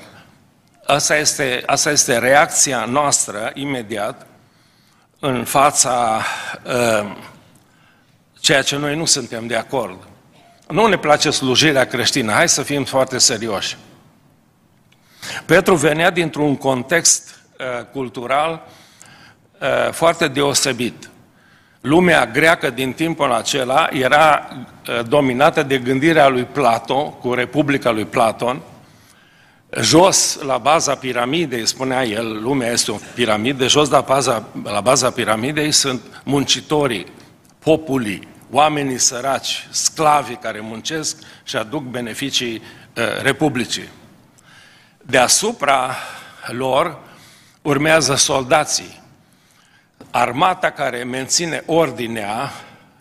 asta 0.86 1.16
este, 1.16 1.62
asta 1.66 1.90
este 1.90 2.18
reacția 2.18 2.84
noastră 2.84 3.50
imediat 3.54 4.26
în 5.20 5.44
fața 5.44 6.22
uh, 6.64 7.16
ceea 8.40 8.62
ce 8.62 8.76
noi 8.76 8.96
nu 8.96 9.04
suntem 9.04 9.46
de 9.46 9.56
acord. 9.56 10.02
Nu 10.68 10.86
ne 10.86 10.98
place 10.98 11.30
slujirea 11.30 11.84
creștină, 11.84 12.32
hai 12.32 12.48
să 12.48 12.62
fim 12.62 12.84
foarte 12.84 13.18
serioși. 13.18 13.76
Petru 15.46 15.74
venea 15.74 16.10
dintr-un 16.10 16.56
context 16.56 17.40
cultural 17.92 18.66
foarte 19.90 20.28
deosebit 20.28 21.10
lumea 21.82 22.26
greacă 22.26 22.70
din 22.70 22.92
timpul 22.92 23.32
acela 23.32 23.88
era 23.92 24.48
uh, 24.52 25.08
dominată 25.08 25.62
de 25.62 25.78
gândirea 25.78 26.28
lui 26.28 26.44
Platon, 26.44 27.10
cu 27.10 27.34
Republica 27.34 27.90
lui 27.90 28.04
Platon. 28.04 28.60
Jos, 29.80 30.38
la 30.46 30.58
baza 30.58 30.94
piramidei, 30.94 31.66
spunea 31.66 32.04
el, 32.04 32.42
lumea 32.42 32.70
este 32.70 32.90
o 32.90 32.98
piramidă, 33.14 33.66
jos 33.66 33.88
la 33.88 34.00
baza, 34.00 34.48
la 34.64 34.80
baza 34.80 35.10
piramidei 35.10 35.72
sunt 35.72 36.00
muncitorii, 36.24 37.06
populii, 37.58 38.28
oamenii 38.50 38.98
săraci, 38.98 39.68
sclavii 39.70 40.36
care 40.36 40.60
muncesc 40.60 41.16
și 41.44 41.56
aduc 41.56 41.82
beneficii 41.82 42.54
uh, 42.54 43.22
Republicii. 43.22 43.88
Deasupra 45.02 45.96
lor 46.46 46.98
urmează 47.62 48.14
soldații, 48.14 49.00
armata 50.10 50.70
care 50.70 51.02
menține 51.04 51.62
ordinea 51.66 52.52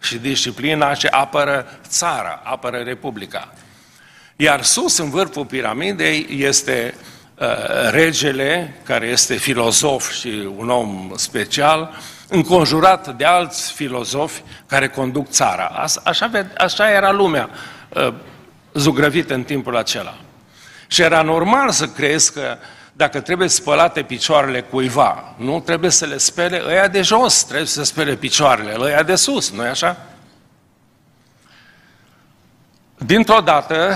și 0.02 0.18
disciplina 0.18 0.94
și 0.94 1.08
apără 1.08 1.80
țara, 1.88 2.42
apără 2.44 2.78
Republica. 2.78 3.54
Iar 4.36 4.64
sus, 4.64 4.98
în 4.98 5.10
vârful 5.10 5.46
piramidei, 5.46 6.28
este 6.30 6.96
regele, 7.90 8.76
care 8.84 9.08
este 9.08 9.36
filozof 9.36 10.12
și 10.12 10.50
un 10.58 10.70
om 10.70 11.12
special, 11.16 11.98
înconjurat 12.28 13.16
de 13.16 13.26
alți 13.26 13.72
filozofi 13.72 14.42
care 14.66 14.88
conduc 14.88 15.30
țara. 15.30 15.90
Așa, 16.04 16.32
așa 16.58 16.92
era 16.92 17.12
lumea 17.12 17.50
zugrăvită 18.74 19.34
în 19.34 19.44
timpul 19.44 19.78
acela. 19.78 20.18
Și 20.92 21.02
era 21.02 21.22
normal 21.22 21.70
să 21.70 21.88
crezi 21.88 22.34
că 22.34 22.58
dacă 22.94 23.20
trebuie 23.20 23.48
spălate 23.48 24.02
picioarele 24.02 24.62
cuiva, 24.62 25.36
nu 25.38 25.60
trebuie 25.60 25.90
să 25.90 26.06
le 26.06 26.18
spele 26.18 26.62
ăia 26.66 26.88
de 26.88 27.02
jos, 27.02 27.44
trebuie 27.44 27.68
să 27.68 27.84
spele 27.84 28.16
picioarele 28.16 28.76
ăia 28.80 29.04
de 29.04 29.16
sus, 29.16 29.52
nu-i 29.52 29.68
așa? 29.68 29.98
Dintr-o 32.98 33.40
dată, 33.40 33.96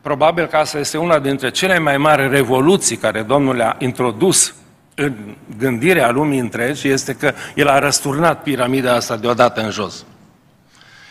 probabil 0.00 0.46
că 0.46 0.56
asta 0.56 0.78
este 0.78 0.98
una 0.98 1.18
dintre 1.18 1.50
cele 1.50 1.78
mai 1.78 1.96
mari 1.96 2.28
revoluții 2.28 2.96
care 2.96 3.22
Domnul 3.22 3.56
le-a 3.56 3.76
introdus 3.78 4.54
în 4.94 5.36
gândirea 5.58 6.10
lumii 6.10 6.38
întregi, 6.38 6.88
este 6.88 7.14
că 7.14 7.34
El 7.54 7.68
a 7.68 7.78
răsturnat 7.78 8.42
piramida 8.42 8.94
asta 8.94 9.16
deodată 9.16 9.60
în 9.60 9.70
jos. 9.70 10.04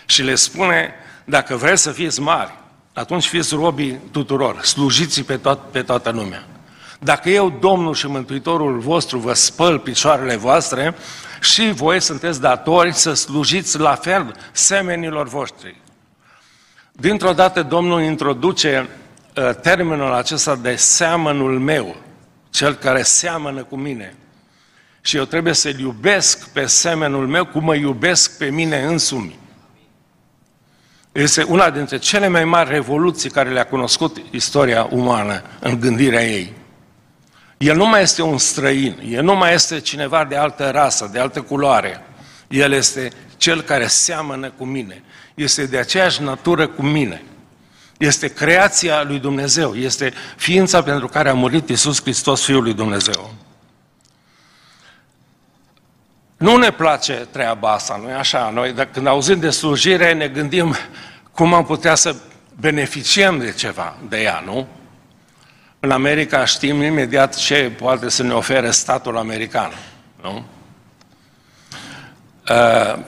Și 0.06 0.22
le 0.22 0.36
spune, 0.36 0.94
dacă 1.24 1.56
vreți 1.56 1.82
să 1.82 1.92
fiți 1.92 2.22
mari, 2.22 2.54
atunci 2.96 3.28
fiți 3.28 3.56
robii 3.56 4.00
tuturor, 4.12 4.62
slujiți 4.64 5.22
pe, 5.22 5.40
to- 5.40 5.72
pe 5.72 5.82
toată 5.82 6.10
lumea. 6.10 6.48
Dacă 7.00 7.30
eu, 7.30 7.50
Domnul 7.60 7.94
și 7.94 8.08
Mântuitorul 8.08 8.80
vostru, 8.80 9.18
vă 9.18 9.34
spăl 9.34 9.80
picioarele 9.80 10.36
voastre, 10.36 10.96
și 11.42 11.72
voi 11.72 12.02
sunteți 12.02 12.42
datori 12.42 12.94
să 12.94 13.14
slujiți 13.14 13.80
la 13.80 13.96
fel 13.96 14.36
semenilor 14.52 15.28
voștri. 15.28 15.82
Dintr-o 16.92 17.34
dată 17.34 17.64
Domnul 17.64 18.02
introduce 18.02 18.90
uh, 19.38 19.56
termenul 19.62 20.14
acesta 20.14 20.56
de 20.56 20.76
seamănul 20.76 21.60
meu, 21.60 21.96
cel 22.50 22.74
care 22.74 23.02
seamănă 23.02 23.64
cu 23.64 23.76
mine. 23.76 24.16
Și 25.02 25.18
eu 25.18 25.24
trebuie 25.24 25.54
să-l 25.54 25.80
iubesc 25.80 26.50
pe 26.50 26.66
semenul 26.66 27.28
meu 27.28 27.46
cum 27.46 27.64
mă 27.64 27.76
iubesc 27.76 28.38
pe 28.38 28.50
mine 28.50 28.84
însumi. 28.84 29.40
Este 31.16 31.44
una 31.44 31.70
dintre 31.70 31.98
cele 31.98 32.28
mai 32.28 32.46
mari 32.46 32.70
revoluții 32.70 33.30
care 33.30 33.50
le-a 33.50 33.66
cunoscut 33.66 34.18
istoria 34.32 34.88
umană 34.92 35.42
în 35.60 35.80
gândirea 35.80 36.26
ei. 36.26 36.54
El 37.58 37.76
nu 37.76 37.86
mai 37.86 38.02
este 38.02 38.22
un 38.22 38.38
străin, 38.38 39.02
el 39.10 39.24
nu 39.24 39.36
mai 39.36 39.54
este 39.54 39.80
cineva 39.80 40.26
de 40.26 40.36
altă 40.36 40.70
rasă, 40.70 41.10
de 41.12 41.20
altă 41.20 41.42
culoare. 41.42 42.02
El 42.48 42.72
este 42.72 43.12
cel 43.38 43.62
care 43.62 43.88
seamănă 43.88 44.52
cu 44.58 44.66
mine. 44.66 45.04
Este 45.36 45.66
de 45.66 45.78
aceeași 45.78 46.22
natură 46.22 46.68
cu 46.68 46.82
mine. 46.82 47.24
Este 47.98 48.28
creația 48.28 49.04
lui 49.04 49.20
Dumnezeu. 49.20 49.76
Este 49.76 50.14
ființa 50.36 50.84
pentru 50.84 51.08
care 51.08 51.30
a 51.30 51.34
murit 51.34 51.70
Iisus 51.70 52.02
Hristos, 52.02 52.44
Fiul 52.44 52.64
lui 52.64 52.74
Dumnezeu. 52.74 53.34
Nu 56.46 56.58
ne 56.58 56.72
place 56.72 57.14
treaba 57.32 57.72
asta, 57.72 58.00
nu 58.04 58.10
e 58.10 58.14
așa? 58.14 58.50
Noi, 58.50 58.74
când 58.92 59.08
auzim 59.08 59.40
de 59.40 59.50
slujire, 59.50 60.14
ne 60.14 60.28
gândim 60.28 60.76
cum 61.32 61.54
am 61.54 61.66
putea 61.66 61.96
să 61.96 62.16
beneficiem 62.60 63.40
de 63.40 63.52
ceva, 63.52 63.98
de 64.10 64.22
ea, 64.22 64.44
nu? 64.46 64.68
În 65.80 65.92
America 65.92 66.46
știm 66.46 66.82
imediat 66.82 67.36
ce 67.36 67.72
poate 67.78 68.10
să 68.10 68.24
ne 68.24 68.34
ofere 68.34 68.72
statul 68.72 69.18
american, 69.18 69.72
nu? 70.22 70.46
Uh, 72.50 73.00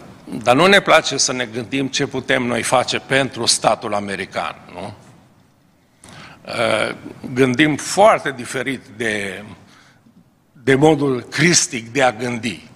dar 0.44 0.56
nu 0.56 0.66
ne 0.66 0.80
place 0.80 1.18
să 1.18 1.34
ne 1.34 1.46
gândim 1.46 1.88
ce 1.88 2.06
putem 2.06 2.44
noi 2.44 2.64
face 2.64 3.00
pentru 3.00 3.46
statul 3.46 3.94
american, 3.94 4.56
nu? 4.74 4.94
Uh, 6.46 6.96
gândim 7.34 7.76
foarte 7.76 8.32
diferit 8.32 8.82
de, 8.96 9.44
de 10.52 10.76
modul 10.76 11.22
cristic 11.22 11.90
de 11.90 12.04
a 12.04 12.12
gândi. 12.12 12.68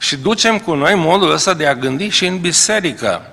Și 0.00 0.16
ducem 0.16 0.58
cu 0.58 0.74
noi 0.74 0.94
modul 0.94 1.30
ăsta 1.30 1.54
de 1.54 1.66
a 1.66 1.74
gândi 1.74 2.08
și 2.08 2.26
în 2.26 2.40
biserică. 2.40 3.30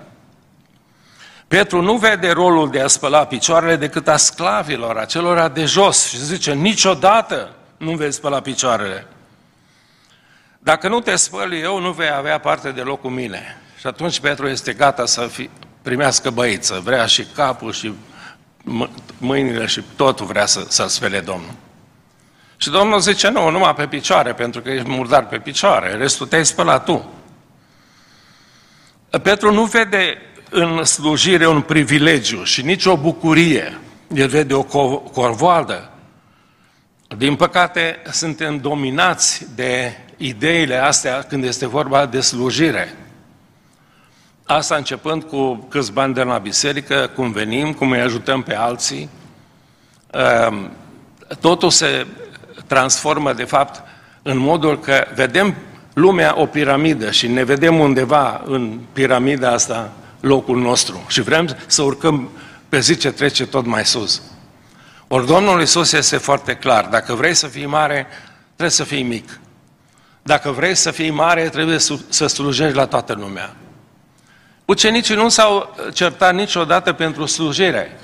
Petru 1.47 1.81
nu 1.81 1.97
vede 1.97 2.31
rolul 2.31 2.69
de 2.69 2.81
a 2.81 2.87
spăla 2.87 3.25
picioarele 3.25 3.75
decât 3.75 4.07
a 4.07 4.17
sclavilor, 4.17 4.97
a 4.97 5.05
celor 5.05 5.49
de 5.49 5.65
jos 5.65 6.07
și 6.07 6.23
zice, 6.23 6.53
niciodată 6.53 7.55
nu 7.77 7.95
vei 7.95 8.11
spăla 8.11 8.39
picioarele. 8.39 9.07
Dacă 10.59 10.87
nu 10.87 10.99
te 10.99 11.15
spăli 11.15 11.61
eu, 11.61 11.79
nu 11.79 11.91
vei 11.91 12.11
avea 12.11 12.39
parte 12.39 12.71
de 12.71 12.81
loc 12.81 13.01
cu 13.01 13.09
mine. 13.09 13.61
Și 13.79 13.87
atunci 13.87 14.19
Petru 14.19 14.47
este 14.47 14.73
gata 14.73 15.05
să 15.05 15.21
fi, 15.21 15.49
primească 15.81 16.29
băiță, 16.29 16.81
vrea 16.83 17.05
și 17.05 17.23
capul 17.35 17.71
și 17.71 17.93
mâinile 19.17 19.65
și 19.65 19.83
totul 19.95 20.25
vrea 20.25 20.45
să, 20.45 20.65
să 20.67 20.85
spele 20.87 21.19
Domnul. 21.19 21.53
Și 22.57 22.69
Domnul 22.69 22.99
zice, 22.99 23.29
nu, 23.29 23.49
numai 23.49 23.73
pe 23.73 23.87
picioare, 23.87 24.33
pentru 24.33 24.61
că 24.61 24.69
ești 24.69 24.89
murdar 24.89 25.25
pe 25.27 25.37
picioare, 25.37 25.95
restul 25.95 26.27
te-ai 26.27 26.45
spălat 26.45 26.85
tu. 26.85 27.11
Petru 29.21 29.53
nu 29.53 29.63
vede 29.63 30.17
în 30.49 30.83
slujire 30.83 31.47
un 31.47 31.61
privilegiu 31.61 32.43
și 32.43 32.61
nici 32.61 32.85
o 32.85 32.97
bucurie. 32.97 33.79
El 34.13 34.27
vede 34.27 34.53
o 34.53 34.63
corvoadă. 35.13 35.91
Din 37.17 37.35
păcate, 37.35 38.01
suntem 38.11 38.57
dominați 38.57 39.47
de 39.55 39.97
ideile 40.17 40.77
astea 40.77 41.21
când 41.21 41.43
este 41.43 41.67
vorba 41.67 42.05
de 42.05 42.19
slujire. 42.19 42.95
Asta 44.45 44.75
începând 44.75 45.23
cu 45.23 45.55
câți 45.55 45.91
bani 45.91 46.13
de 46.13 46.23
la 46.23 46.37
biserică, 46.37 47.11
cum 47.15 47.31
venim, 47.31 47.73
cum 47.73 47.91
îi 47.91 47.99
ajutăm 47.99 48.41
pe 48.41 48.55
alții. 48.55 49.09
Ehm, 50.11 50.71
totul 51.39 51.69
se 51.69 52.07
transformă, 52.67 53.33
de 53.33 53.43
fapt, 53.43 53.83
în 54.21 54.37
modul 54.37 54.79
că 54.79 55.07
vedem 55.15 55.55
lumea 55.93 56.33
o 56.39 56.45
piramidă 56.45 57.11
și 57.11 57.27
ne 57.27 57.43
vedem 57.43 57.79
undeva 57.79 58.41
în 58.45 58.79
piramida 58.93 59.51
asta 59.51 59.91
locul 60.19 60.57
nostru 60.57 61.05
și 61.07 61.21
vrem 61.21 61.57
să 61.67 61.81
urcăm 61.81 62.29
pe 62.69 62.79
zi 62.79 62.97
ce 62.97 63.11
trece 63.11 63.45
tot 63.45 63.65
mai 63.65 63.85
sus. 63.85 64.21
Ori 65.07 65.25
Domnul 65.25 65.59
Iisus 65.59 65.91
este 65.91 66.17
foarte 66.17 66.55
clar. 66.55 66.85
Dacă 66.85 67.13
vrei 67.13 67.33
să 67.33 67.47
fii 67.47 67.65
mare, 67.65 68.07
trebuie 68.45 68.69
să 68.69 68.83
fii 68.83 69.03
mic. 69.03 69.39
Dacă 70.23 70.51
vrei 70.51 70.75
să 70.75 70.91
fii 70.91 71.09
mare, 71.09 71.49
trebuie 71.49 71.79
să 72.09 72.27
slujești 72.27 72.75
la 72.75 72.85
toată 72.85 73.13
lumea. 73.13 73.55
Ucenicii 74.65 75.15
nu 75.15 75.29
s-au 75.29 75.75
certat 75.93 76.33
niciodată 76.33 76.93
pentru 76.93 77.25
slujire. 77.25 77.99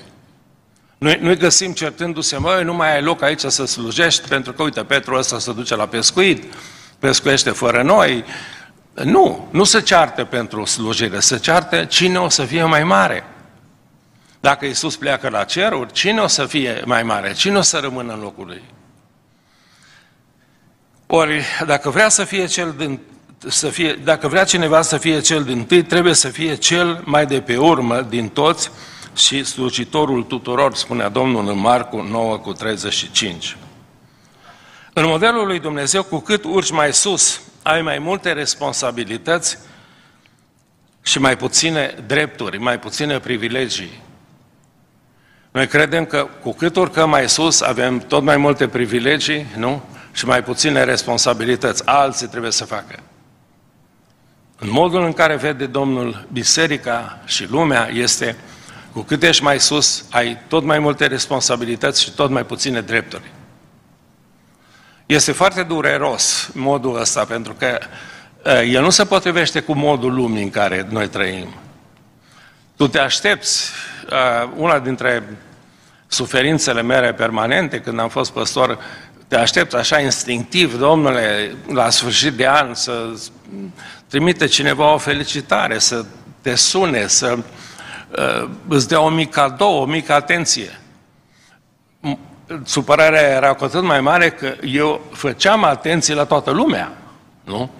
Noi, 1.04 1.18
noi 1.22 1.38
găsim 1.38 1.74
certându-se, 1.74 2.38
măi, 2.38 2.63
nu 2.63 2.74
mai 2.74 2.96
ai 2.96 3.02
loc 3.02 3.22
aici 3.22 3.39
să 3.39 3.66
slujești, 3.66 4.28
pentru 4.28 4.54
că, 4.54 4.63
uite, 4.63 4.84
Petru 4.84 5.16
ăsta 5.16 5.39
se 5.39 5.54
duce 5.54 5.76
la 5.76 5.86
pescuit, 5.86 6.54
pescuiește 7.00 7.50
fără 7.50 7.82
noi, 7.82 8.26
nu, 8.94 9.48
nu 9.52 9.63
se 9.63 9.82
ceartă 9.82 10.24
pentru 10.24 10.66
slujire, 10.66 11.20
se 11.20 11.38
ceartă 11.38 11.86
cine 11.86 12.18
o 12.18 12.30
să 12.30 12.44
fie 12.44 12.63
mai 12.63 12.84
mare. 12.84 13.24
Dacă 14.39 14.66
Isus 14.66 14.96
pleacă 14.96 15.30
la 15.30 15.44
ceruri, 15.44 15.92
cine 15.92 16.22
o 16.22 16.28
să 16.28 16.46
fie 16.46 16.82
mai 16.86 17.04
mare? 17.04 17.34
Cine 17.34 17.58
o 17.58 17.62
să 17.62 17.78
rămână 17.78 18.13
în 18.13 18.20
locul 18.20 18.46
lui? 18.46 18.63
Ori, 21.08 21.44
dacă 21.66 21.89
vrea 21.89 22.10
să 22.10 22.24
fie 22.24 22.46
cel 22.46 22.74
din, 22.78 23.00
să 23.48 23.70
fie, 23.70 24.00
dacă 24.04 24.28
vrea 24.28 24.44
cineva 24.44 24.82
să 24.82 24.98
fie 24.98 25.20
cel 25.20 25.44
din 25.44 25.66
tâi, 25.66 25.84
trebuie 25.84 26.13
să 26.13 26.28
fie 26.28 26.56
cel 26.56 27.02
mai 27.06 27.26
de 27.26 27.42
pe 27.42 27.58
urmă 27.58 28.02
din 28.02 28.30
toți 28.30 28.72
și 29.15 29.43
slujitorul 29.43 30.23
tuturor, 30.23 30.76
spunea 30.76 31.10
Domnul 31.10 31.47
în 31.47 31.60
Marcu 31.60 32.02
9 32.02 32.38
cu 32.38 32.54
35. 32.54 33.58
În 34.93 35.06
modelul 35.06 35.47
lui 35.47 35.60
Dumnezeu, 35.60 36.04
cu 36.04 36.19
cât 36.19 36.43
urci 36.43 36.71
mai 36.71 36.93
sus, 36.93 37.41
ai 37.62 37.82
mai 37.82 37.99
multe 37.99 38.32
responsabilități 38.32 39.58
și 41.02 41.19
mai 41.19 41.38
puține 41.38 41.95
drepturi, 42.08 42.58
mai 42.58 42.80
puține 42.80 43.19
privilegii. 43.19 44.02
Noi 45.52 45.67
credem 45.67 46.06
că 46.06 46.28
cu 46.41 46.54
cât 46.54 46.76
urcăm 46.76 47.10
mai 47.10 47.30
sus, 47.30 47.62
avem 47.62 47.99
tot 47.99 48.23
mai 48.23 48.38
multe 48.38 48.67
privilegii, 48.67 49.45
nu? 49.58 49.82
Și 50.12 50.26
mai 50.26 50.43
puține 50.43 50.84
responsabilități. 50.84 51.86
Alții 51.86 52.28
trebuie 52.28 52.52
să 52.52 52.65
facă. 52.65 52.99
În 54.60 54.69
modul 54.71 55.04
în 55.04 55.13
care 55.13 55.36
vede 55.36 55.65
Domnul 55.65 56.28
biserica 56.32 57.19
și 57.26 57.49
lumea 57.49 57.89
este 57.93 58.38
cu 58.93 59.01
cât 59.01 59.23
ești 59.23 59.43
mai 59.43 59.60
sus, 59.60 60.06
ai 60.10 60.38
tot 60.47 60.63
mai 60.63 60.79
multe 60.79 61.06
responsabilități 61.06 62.01
și 62.01 62.12
tot 62.12 62.29
mai 62.29 62.45
puține 62.45 62.82
drepturi. 62.82 63.32
Este 65.06 65.32
foarte 65.32 65.63
dureros 65.63 66.49
modul 66.53 66.99
ăsta, 66.99 67.25
pentru 67.25 67.53
că 67.53 67.79
el 68.69 68.82
nu 68.82 68.89
se 68.89 69.06
potrivește 69.06 69.60
cu 69.60 69.73
modul 69.73 70.13
lumii 70.13 70.43
în 70.43 70.49
care 70.49 70.88
noi 70.89 71.08
trăim. 71.08 71.47
Tu 72.75 72.88
te 72.88 72.99
aștepți, 72.99 73.69
una 74.56 74.79
dintre 74.79 75.38
suferințele 76.08 76.82
mele 76.82 77.13
permanente 77.13 77.79
când 77.79 77.99
am 77.99 78.10
fost 78.10 78.32
păstor, 78.32 78.79
te 79.27 79.36
aștepți 79.36 79.75
așa 79.75 79.99
instinctiv, 79.99 80.79
domnule, 80.79 81.56
la 81.67 81.89
sfârșit 81.89 82.34
de 82.34 82.47
an 82.47 82.73
să 82.73 83.10
trimite 84.08 84.45
cineva 84.45 84.93
o 84.93 84.97
felicitare, 84.97 85.79
să 85.79 86.06
te 86.41 86.56
sune, 86.56 87.08
să 87.08 87.36
uh, 87.38 87.43
îți 88.67 88.88
dea 88.88 89.02
o 89.02 89.10
mică 89.10 89.41
cadou, 89.41 89.82
o 89.82 89.86
mică 89.86 90.13
atenție 90.13 90.78
supărarea 92.63 93.21
era 93.21 93.54
cu 93.54 93.63
atât 93.63 93.84
mai 93.84 94.02
mare 94.02 94.30
că 94.30 94.56
eu 94.62 95.02
făceam 95.12 95.63
atenție 95.63 96.13
la 96.13 96.26
toată 96.26 96.52
lumea, 96.52 96.91
nu? 97.43 97.71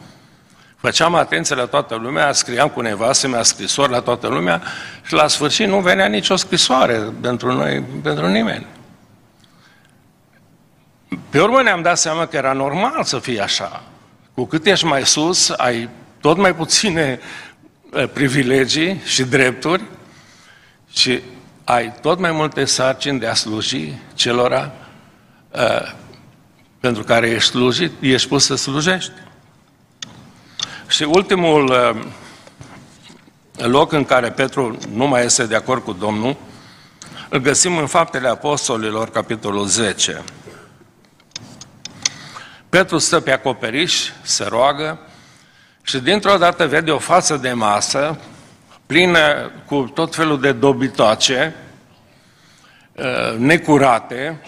Făceam 0.78 1.16
atenție 1.16 1.56
la 1.56 1.66
toată 1.66 1.96
lumea, 1.96 2.32
scriam 2.32 2.70
cu 2.70 2.82
nevastă 2.82 3.28
mea 3.28 3.44
scrisori 3.44 3.92
la 3.92 4.02
toată 4.02 4.28
lumea 4.28 4.62
și 5.06 5.14
la 5.14 5.28
sfârșit 5.28 5.68
nu 5.68 5.80
venea 5.80 6.06
nicio 6.06 6.36
scrisoare 6.36 6.94
pentru 7.22 7.52
noi, 7.52 7.84
pentru 8.04 8.28
nimeni. 8.28 8.66
Pe 11.30 11.42
urmă 11.42 11.62
ne-am 11.62 11.82
dat 11.82 11.98
seama 11.98 12.26
că 12.26 12.36
era 12.36 12.54
normal 12.54 13.04
să 13.04 13.20
fie 13.20 13.42
așa. 13.42 13.84
Cu 14.34 14.46
cât 14.46 14.66
ești 14.66 14.86
mai 14.86 15.06
sus, 15.06 15.50
ai 15.50 15.90
tot 16.20 16.38
mai 16.38 16.56
puține 16.56 17.20
eh, 17.94 18.10
privilegii 18.14 19.02
și 19.06 19.24
drepturi 19.24 19.84
și 20.94 21.22
ai 21.64 21.94
tot 22.02 22.20
mai 22.20 22.32
multe 22.32 22.66
sarcini 22.66 23.20
de 23.20 23.28
a 23.28 23.34
sluji 23.34 23.94
celora 24.14 24.72
uh, 25.52 25.94
pentru 26.80 27.04
care 27.04 27.30
ești 27.30 27.50
slujit, 27.50 27.92
ești 28.00 28.28
pus 28.28 28.46
să 28.46 28.56
slujești. 28.56 29.12
Și 30.88 31.04
ultimul 31.04 31.66
uh, 31.66 32.06
loc 33.68 33.92
în 33.92 34.06
care 34.06 34.32
Petru 34.32 34.78
nu 34.94 35.08
mai 35.08 35.26
este 35.26 35.46
de 35.46 35.56
acord 35.56 35.84
cu 35.84 35.94
Domnul, 35.94 36.36
îl 37.30 37.40
găsim 37.40 37.78
în 37.78 37.88
Faptele 37.88 38.28
Apostolilor, 38.28 39.10
capitolul 39.10 39.66
10. 39.66 40.24
Petru 42.70 42.98
stă 42.98 43.20
pe 43.20 43.32
acoperiș, 43.32 44.10
se 44.22 44.44
roagă 44.44 45.00
și 45.82 46.00
dintr-o 46.00 46.38
dată 46.38 46.68
vede 46.68 46.92
o 46.92 46.98
față 46.98 47.38
de 47.38 47.54
masă 47.54 48.20
plină 48.94 49.52
cu 49.66 49.92
tot 49.94 50.16
felul 50.16 50.40
de 50.40 50.52
dobitoace, 50.52 51.56
uh, 52.96 53.38
necurate, 53.38 54.42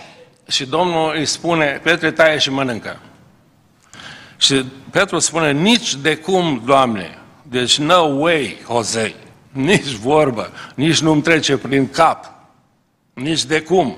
și 0.47 0.65
Domnul 0.65 1.15
îi 1.15 1.25
spune, 1.25 1.79
Petre, 1.83 2.11
taie 2.11 2.37
și 2.37 2.49
mănâncă. 2.49 2.99
Și 4.37 4.65
Petru 4.91 5.19
spune, 5.19 5.51
nici 5.51 5.95
de 5.95 6.15
cum, 6.17 6.61
Doamne, 6.65 7.17
deci 7.41 7.77
no 7.77 8.01
way, 8.01 8.57
Jose, 8.65 9.13
nici 9.51 9.91
vorbă, 9.91 10.51
nici 10.75 11.01
nu-mi 11.01 11.21
trece 11.21 11.57
prin 11.57 11.89
cap, 11.89 12.31
nici 13.13 13.43
de 13.43 13.61
cum. 13.61 13.97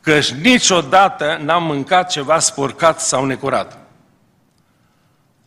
Căci 0.00 0.30
niciodată 0.30 1.40
n-am 1.42 1.64
mâncat 1.64 2.10
ceva 2.10 2.38
spurcat 2.38 3.00
sau 3.00 3.24
necurat. 3.24 3.78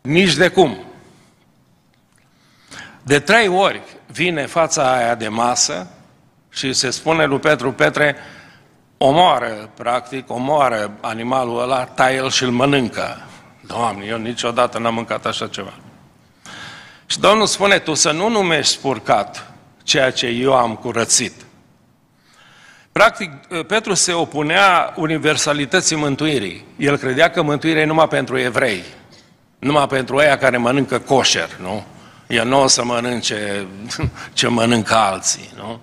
Nici 0.02 0.36
de 0.36 0.48
cum. 0.48 0.84
De 3.04 3.20
trei 3.20 3.48
ori 3.48 3.82
vine 4.08 4.46
fața 4.46 4.96
aia 4.96 5.16
de 5.16 5.28
masă 5.28 5.88
și 6.50 6.74
se 6.74 6.90
spune 6.90 7.26
lui 7.26 7.40
Petru, 7.40 7.72
Petre, 7.72 8.16
omoară, 8.98 9.70
practic, 9.76 10.32
omoară 10.32 10.92
animalul 11.02 11.62
ăla, 11.62 11.84
taie-l 11.84 12.30
și 12.30 12.44
îl 12.44 12.52
mănâncă. 12.52 13.22
Doamne, 13.62 14.06
eu 14.06 14.18
niciodată 14.18 14.80
n-am 14.80 14.94
mâncat 14.94 15.26
așa 15.26 15.48
ceva. 15.48 15.74
Și 17.06 17.20
Domnul 17.20 17.46
spune, 17.46 17.80
tu 17.80 17.94
să 17.94 18.12
nu 18.12 18.30
numești 18.30 18.74
spurcat 18.74 19.52
ceea 19.84 20.12
ce 20.12 20.28
eu 20.28 20.54
am 20.54 20.76
curățit. 20.76 21.34
Practic, 22.92 23.32
Petru 23.68 23.94
se 23.94 24.14
opunea 24.14 24.94
universalității 24.96 25.96
mântuirii. 25.96 26.66
El 26.78 26.98
credea 26.98 27.30
că 27.30 27.42
mântuirea 27.42 27.82
e 27.82 27.86
numai 27.86 28.08
pentru 28.08 28.38
evrei, 28.38 28.84
numai 29.60 29.88
pentru 29.88 30.18
aia 30.18 30.38
care 30.38 30.58
mănâncă 30.58 31.00
coșer, 31.00 31.50
nu? 31.62 31.86
El 32.30 32.48
nu 32.48 32.62
o 32.62 32.68
să 32.68 32.84
mănânce 32.84 33.68
ce 34.34 34.48
mănâncă 34.48 34.96
alții, 34.96 35.50
nu? 35.56 35.80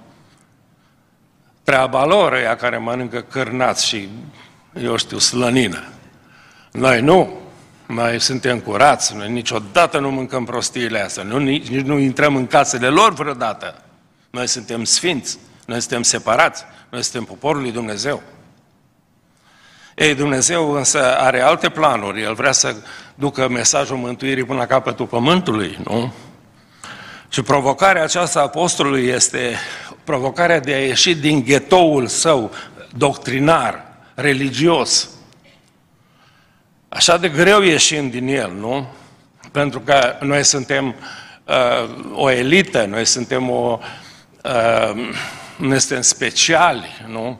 Treaba 1.62 2.04
lor 2.04 2.34
ea 2.34 2.56
care 2.56 2.78
mănâncă 2.78 3.20
cârnați 3.20 3.86
și, 3.86 4.08
eu 4.82 4.96
știu, 4.96 5.18
slănină. 5.18 5.84
Noi 6.72 7.00
nu. 7.00 7.40
Noi 7.86 8.20
suntem 8.20 8.60
curați, 8.60 9.14
noi 9.14 9.30
niciodată 9.30 9.98
nu 9.98 10.10
mâncăm 10.10 10.44
prostiile 10.44 11.00
astea, 11.00 11.22
nu, 11.22 11.38
nici, 11.38 11.66
nici 11.66 11.84
nu 11.84 11.98
intrăm 11.98 12.36
în 12.36 12.46
casele 12.46 12.88
lor 12.88 13.12
vreodată. 13.12 13.82
Noi 14.30 14.46
suntem 14.46 14.84
sfinți, 14.84 15.38
noi 15.66 15.80
suntem 15.80 16.02
separați, 16.02 16.64
noi 16.88 17.02
suntem 17.02 17.24
poporul 17.24 17.60
lui 17.60 17.72
Dumnezeu. 17.72 18.22
Ei, 19.94 20.14
Dumnezeu 20.14 20.70
însă 20.70 21.16
are 21.18 21.40
alte 21.40 21.68
planuri, 21.68 22.22
El 22.22 22.34
vrea 22.34 22.52
să 22.52 22.76
ducă 23.14 23.48
mesajul 23.48 23.96
mântuirii 23.96 24.44
până 24.44 24.58
la 24.58 24.66
capătul 24.66 25.06
pământului, 25.06 25.78
nu? 25.84 26.12
Și 27.28 27.42
provocarea 27.42 28.02
aceasta 28.02 28.38
a 28.38 28.42
apostolului 28.42 29.06
este 29.06 29.56
provocarea 30.04 30.60
de 30.60 30.72
a 30.72 30.78
ieși 30.78 31.14
din 31.14 31.42
ghetoul 31.44 32.06
său 32.06 32.50
doctrinar, 32.96 33.84
religios. 34.14 35.08
Așa 36.88 37.16
de 37.16 37.28
greu 37.28 37.62
ieșim 37.62 38.10
din 38.10 38.28
el, 38.28 38.52
nu? 38.58 38.86
Pentru 39.52 39.80
că 39.80 40.16
noi 40.20 40.44
suntem 40.44 40.94
uh, 41.44 42.14
o 42.14 42.30
elită, 42.30 42.84
noi 42.84 43.04
suntem 43.04 43.50
o... 43.50 43.78
Uh, 44.44 45.10
noi 45.56 45.80
suntem 45.80 46.02
speciali, 46.02 47.04
nu? 47.06 47.38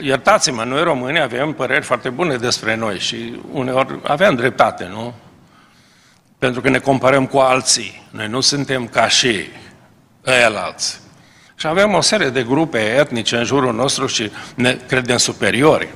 Iertați-mă, 0.00 0.64
noi 0.64 0.82
români 0.82 1.20
avem 1.20 1.52
păreri 1.52 1.84
foarte 1.84 2.08
bune 2.10 2.36
despre 2.36 2.74
noi 2.74 2.98
și 2.98 3.40
uneori 3.52 3.98
avem 4.02 4.34
dreptate, 4.34 4.86
nu? 4.90 5.14
Pentru 6.38 6.60
că 6.60 6.68
ne 6.68 6.78
comparăm 6.78 7.26
cu 7.26 7.38
alții. 7.38 8.06
Noi 8.10 8.28
nu 8.28 8.40
suntem 8.40 8.86
ca 8.86 9.08
și 9.08 9.44
alții. 10.54 10.98
Și 11.54 11.66
avem 11.66 11.94
o 11.94 12.00
serie 12.00 12.28
de 12.28 12.42
grupe 12.42 12.78
etnice 12.78 13.36
în 13.36 13.44
jurul 13.44 13.74
nostru 13.74 14.06
și 14.06 14.30
ne 14.54 14.78
credem 14.86 15.16
superiori. 15.16 15.88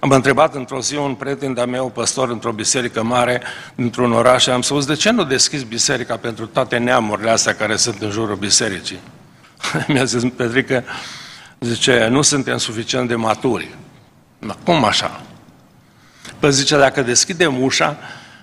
Am 0.00 0.10
întrebat 0.10 0.54
într-o 0.54 0.80
zi 0.80 0.96
un 0.96 1.14
prieten 1.14 1.54
de-a 1.54 1.64
meu, 1.66 1.90
păstor 1.90 2.30
într-o 2.30 2.52
biserică 2.52 3.02
mare, 3.02 3.42
într-un 3.74 4.12
oraș, 4.12 4.42
și 4.42 4.50
am 4.50 4.62
spus, 4.62 4.86
de 4.86 4.94
ce 4.94 5.10
nu 5.10 5.24
deschizi 5.24 5.64
biserica 5.64 6.16
pentru 6.16 6.46
toate 6.46 6.76
neamurile 6.76 7.30
astea 7.30 7.54
care 7.54 7.76
sunt 7.76 8.02
în 8.02 8.10
jurul 8.10 8.36
bisericii? 8.36 8.98
Mi-a 9.88 10.04
zis 10.04 10.22
Petrică, 10.36 10.84
zice, 11.60 12.06
nu 12.10 12.22
suntem 12.22 12.58
suficient 12.58 13.08
de 13.08 13.14
maturi. 13.14 13.76
Dar 14.38 14.56
cum 14.64 14.84
așa? 14.84 15.20
Păi 16.38 16.52
zice, 16.52 16.76
dacă 16.76 17.02
deschidem 17.02 17.62
ușa, 17.62 17.96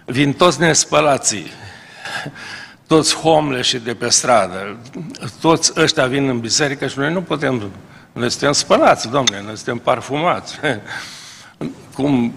vin 0.05 0.33
toți 0.33 0.59
nespălații, 0.59 1.51
toți 2.87 3.15
homle 3.15 3.61
și 3.61 3.77
de 3.77 3.93
pe 3.93 4.09
stradă, 4.09 4.77
toți 5.41 5.71
ăștia 5.75 6.05
vin 6.05 6.29
în 6.29 6.39
biserică 6.39 6.87
și 6.87 6.99
noi 6.99 7.11
nu 7.11 7.21
putem, 7.21 7.71
noi 8.11 8.29
suntem 8.29 8.51
spălați, 8.51 9.09
domnule, 9.09 9.41
noi 9.41 9.55
suntem 9.55 9.77
parfumați. 9.77 10.59
Cum 11.95 12.33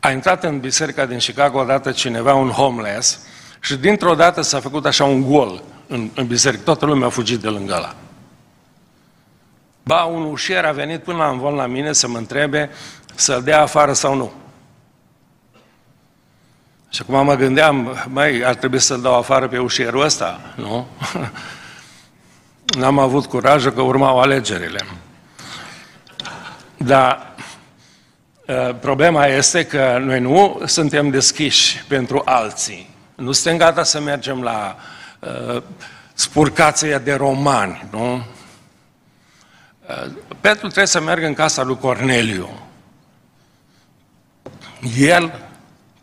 a 0.00 0.10
intrat 0.10 0.44
în 0.44 0.60
biserica 0.60 1.06
din 1.06 1.18
Chicago 1.18 1.58
odată 1.58 1.92
cineva, 1.92 2.34
un 2.34 2.50
homeless, 2.50 3.20
și 3.60 3.76
dintr-o 3.76 4.14
dată 4.14 4.40
s-a 4.40 4.60
făcut 4.60 4.86
așa 4.86 5.04
un 5.04 5.30
gol 5.30 5.62
în, 5.86 6.10
în 6.14 6.26
biserică. 6.26 6.62
Toată 6.62 6.86
lumea 6.86 7.06
a 7.06 7.10
fugit 7.10 7.40
de 7.40 7.48
lângă 7.48 7.74
la. 7.74 7.94
Ba, 9.82 10.04
un 10.04 10.22
ușier 10.22 10.64
a 10.64 10.72
venit 10.72 11.02
până 11.02 11.16
la 11.16 11.28
învol 11.28 11.54
la 11.54 11.66
mine 11.66 11.92
să 11.92 12.08
mă 12.08 12.18
întrebe 12.18 12.70
să-l 13.14 13.42
dea 13.42 13.62
afară 13.62 13.92
sau 13.92 14.14
nu. 14.14 14.32
Și 16.96 17.02
acum 17.08 17.24
mă 17.24 17.34
gândeam, 17.34 18.04
mai 18.08 18.42
ar 18.42 18.54
trebui 18.54 18.78
să-l 18.78 19.00
dau 19.00 19.14
afară 19.18 19.48
pe 19.48 19.58
ușierul 19.58 20.02
ăsta, 20.02 20.40
nu? 20.54 20.86
N-am 22.78 22.98
avut 22.98 23.26
curajul 23.26 23.72
că 23.72 23.80
urmau 23.80 24.20
alegerile. 24.20 24.80
Dar 26.76 27.34
ă, 28.48 28.76
problema 28.80 29.26
este 29.26 29.66
că 29.66 29.98
noi 30.00 30.20
nu 30.20 30.62
suntem 30.64 31.10
deschiși 31.10 31.84
pentru 31.88 32.22
alții. 32.24 32.90
Nu 33.14 33.32
suntem 33.32 33.58
gata 33.58 33.82
să 33.82 34.00
mergem 34.00 34.42
la 34.42 34.76
uh, 35.20 35.62
spurcația 36.14 36.98
de 36.98 37.14
romani, 37.14 37.84
nu? 37.90 38.14
Uh, 38.14 38.24
Petru 40.40 40.66
trebuie 40.66 40.86
să 40.86 41.00
meargă 41.00 41.26
în 41.26 41.34
casa 41.34 41.62
lui 41.62 41.78
Corneliu. 41.78 42.48
El 44.98 45.45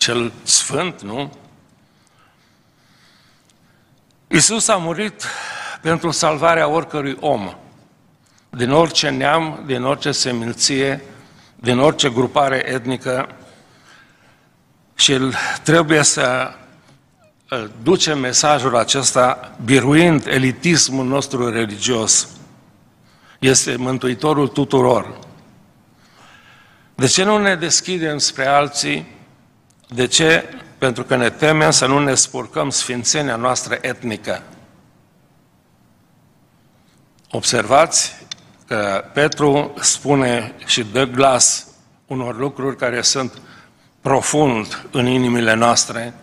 cel 0.03 0.31
sfânt, 0.43 1.01
nu? 1.01 1.33
Iisus 4.27 4.67
a 4.67 4.75
murit 4.75 5.23
pentru 5.81 6.11
salvarea 6.11 6.67
oricărui 6.67 7.17
om, 7.19 7.55
din 8.49 8.71
orice 8.71 9.09
neam, 9.09 9.63
din 9.65 9.83
orice 9.83 10.11
seminție, 10.11 11.01
din 11.55 11.79
orice 11.79 12.09
grupare 12.09 12.69
etnică 12.69 13.29
și 14.95 15.11
el 15.11 15.33
trebuie 15.63 16.03
să 16.03 16.53
duce 17.83 18.13
mesajul 18.13 18.77
acesta 18.77 19.55
biruind 19.63 20.27
elitismul 20.27 21.05
nostru 21.05 21.49
religios. 21.49 22.27
Este 23.39 23.75
Mântuitorul 23.75 24.47
tuturor. 24.47 25.19
De 26.95 27.07
ce 27.07 27.23
nu 27.23 27.37
ne 27.37 27.55
deschidem 27.55 28.17
spre 28.17 28.45
alții 28.45 29.21
de 29.93 30.05
ce? 30.05 30.43
Pentru 30.77 31.03
că 31.03 31.15
ne 31.15 31.29
temem 31.29 31.71
să 31.71 31.85
nu 31.85 31.99
ne 31.99 32.13
spurcăm 32.13 32.69
sfințenia 32.69 33.35
noastră 33.35 33.77
etnică. 33.81 34.41
Observați 37.31 38.25
că 38.67 39.05
Petru 39.13 39.73
spune 39.79 40.53
și 40.65 40.83
dă 40.83 41.03
glas 41.03 41.67
unor 42.07 42.37
lucruri 42.37 42.77
care 42.77 43.01
sunt 43.01 43.41
profund 44.01 44.85
în 44.91 45.05
inimile 45.05 45.53
noastre 45.53 46.13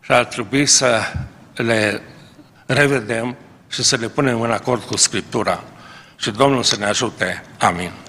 și 0.00 0.12
ar 0.12 0.24
trebui 0.24 0.66
să 0.66 1.00
le 1.54 2.02
revedem 2.66 3.36
și 3.68 3.82
să 3.82 3.96
le 3.96 4.08
punem 4.08 4.40
în 4.40 4.50
acord 4.50 4.82
cu 4.82 4.96
Scriptura. 4.96 5.64
Și 6.16 6.30
Domnul 6.30 6.62
să 6.62 6.76
ne 6.76 6.84
ajute. 6.84 7.44
Amin. 7.58 8.01